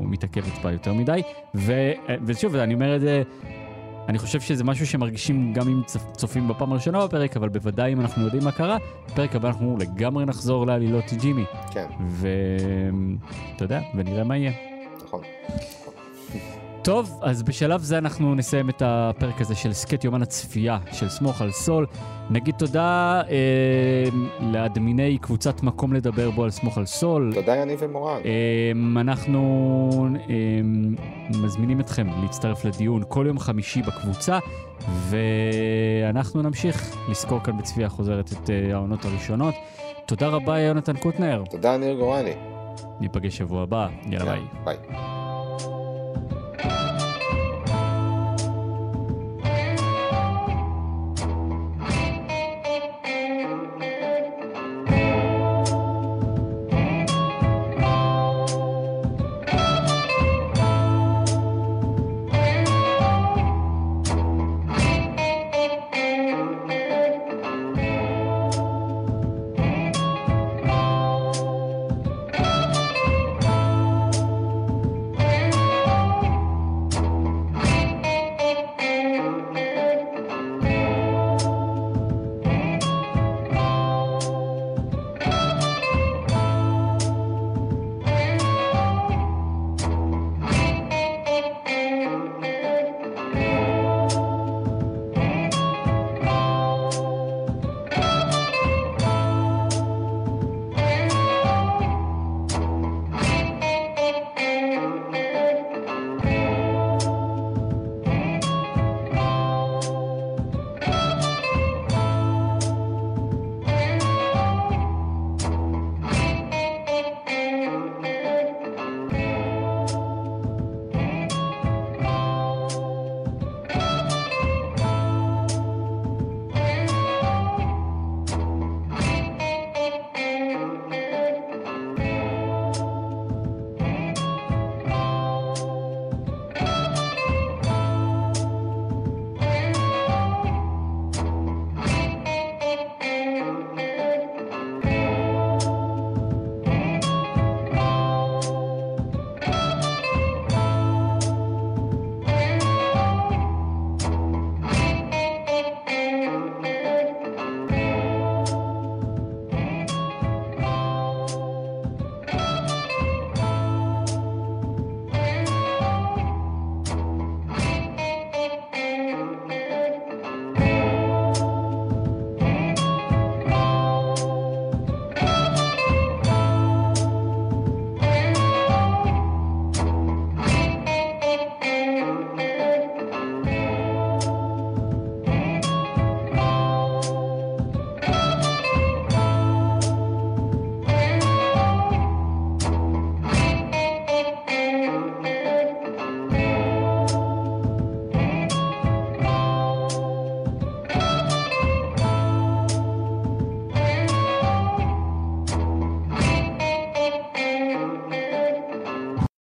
מתעכבת 0.02 0.62
בה 0.62 0.72
יותר 0.72 0.92
מדי. 0.92 1.22
ו, 1.54 1.72
ושוב, 2.24 2.56
אני 2.56 2.74
אומר 2.74 2.96
את 2.96 3.00
זה, 3.00 3.22
אני 4.08 4.18
חושב 4.18 4.40
שזה 4.40 4.64
משהו 4.64 4.86
שמרגישים 4.86 5.52
גם 5.52 5.68
אם 5.68 5.82
צופים 6.12 6.48
בפעם 6.48 6.72
הראשונה 6.72 7.06
בפרק, 7.06 7.36
אבל 7.36 7.48
בוודאי 7.48 7.92
אם 7.92 8.00
אנחנו 8.00 8.24
יודעים 8.24 8.44
מה 8.44 8.52
קרה, 8.52 8.76
בפרק 9.06 9.36
הבא 9.36 9.48
אנחנו 9.48 9.76
לגמרי 9.80 10.24
נחזור 10.24 10.66
לעלילות 10.66 11.04
ג'ימי. 11.12 11.44
כן. 11.70 11.86
ואתה 12.08 13.64
יודע, 13.64 13.80
ונראה 13.94 14.24
מה 14.24 14.36
יהיה. 14.36 14.52
נכון. 15.04 15.20
טוב, 16.86 17.18
אז 17.22 17.42
בשלב 17.42 17.80
זה 17.80 17.98
אנחנו 17.98 18.34
נסיים 18.34 18.70
את 18.70 18.82
הפרק 18.84 19.40
הזה 19.40 19.54
של 19.54 19.72
סקט 19.72 20.04
יומן 20.04 20.22
הצפייה 20.22 20.78
של 20.92 21.08
סמוך 21.08 21.40
על 21.40 21.50
סול. 21.50 21.86
נגיד 22.30 22.54
תודה 22.58 23.20
אה, 23.30 24.04
לאדמיני 24.40 25.18
קבוצת 25.18 25.62
מקום 25.62 25.92
לדבר 25.92 26.30
בו 26.30 26.44
על 26.44 26.50
סמוך 26.50 26.78
על 26.78 26.86
סול. 26.86 27.30
תודה 27.34 27.56
יניב 27.56 27.78
ומורן. 27.82 28.20
אה, 28.24 29.00
אנחנו 29.00 30.16
אה, 30.16 30.34
מזמינים 31.42 31.80
אתכם 31.80 32.06
להצטרף 32.22 32.64
לדיון 32.64 33.02
כל 33.08 33.24
יום 33.28 33.38
חמישי 33.38 33.82
בקבוצה, 33.82 34.38
ואנחנו 35.08 36.42
נמשיך 36.42 36.96
לזכור 37.08 37.40
כאן 37.44 37.58
בצפייה 37.58 37.88
חוזרת 37.88 38.32
את 38.32 38.50
אה, 38.50 38.74
העונות 38.74 39.04
הראשונות. 39.04 39.54
תודה 40.06 40.28
רבה 40.28 40.58
יונתן 40.58 40.96
קוטנר. 40.96 41.42
תודה 41.50 41.76
ניר 41.76 41.94
גורני. 41.94 42.34
ניפגש 43.00 43.36
שבוע 43.36 43.62
הבא, 43.62 43.88
יאללה 44.10 44.24
ביי. 44.24 44.40
ביי. 44.64 45.15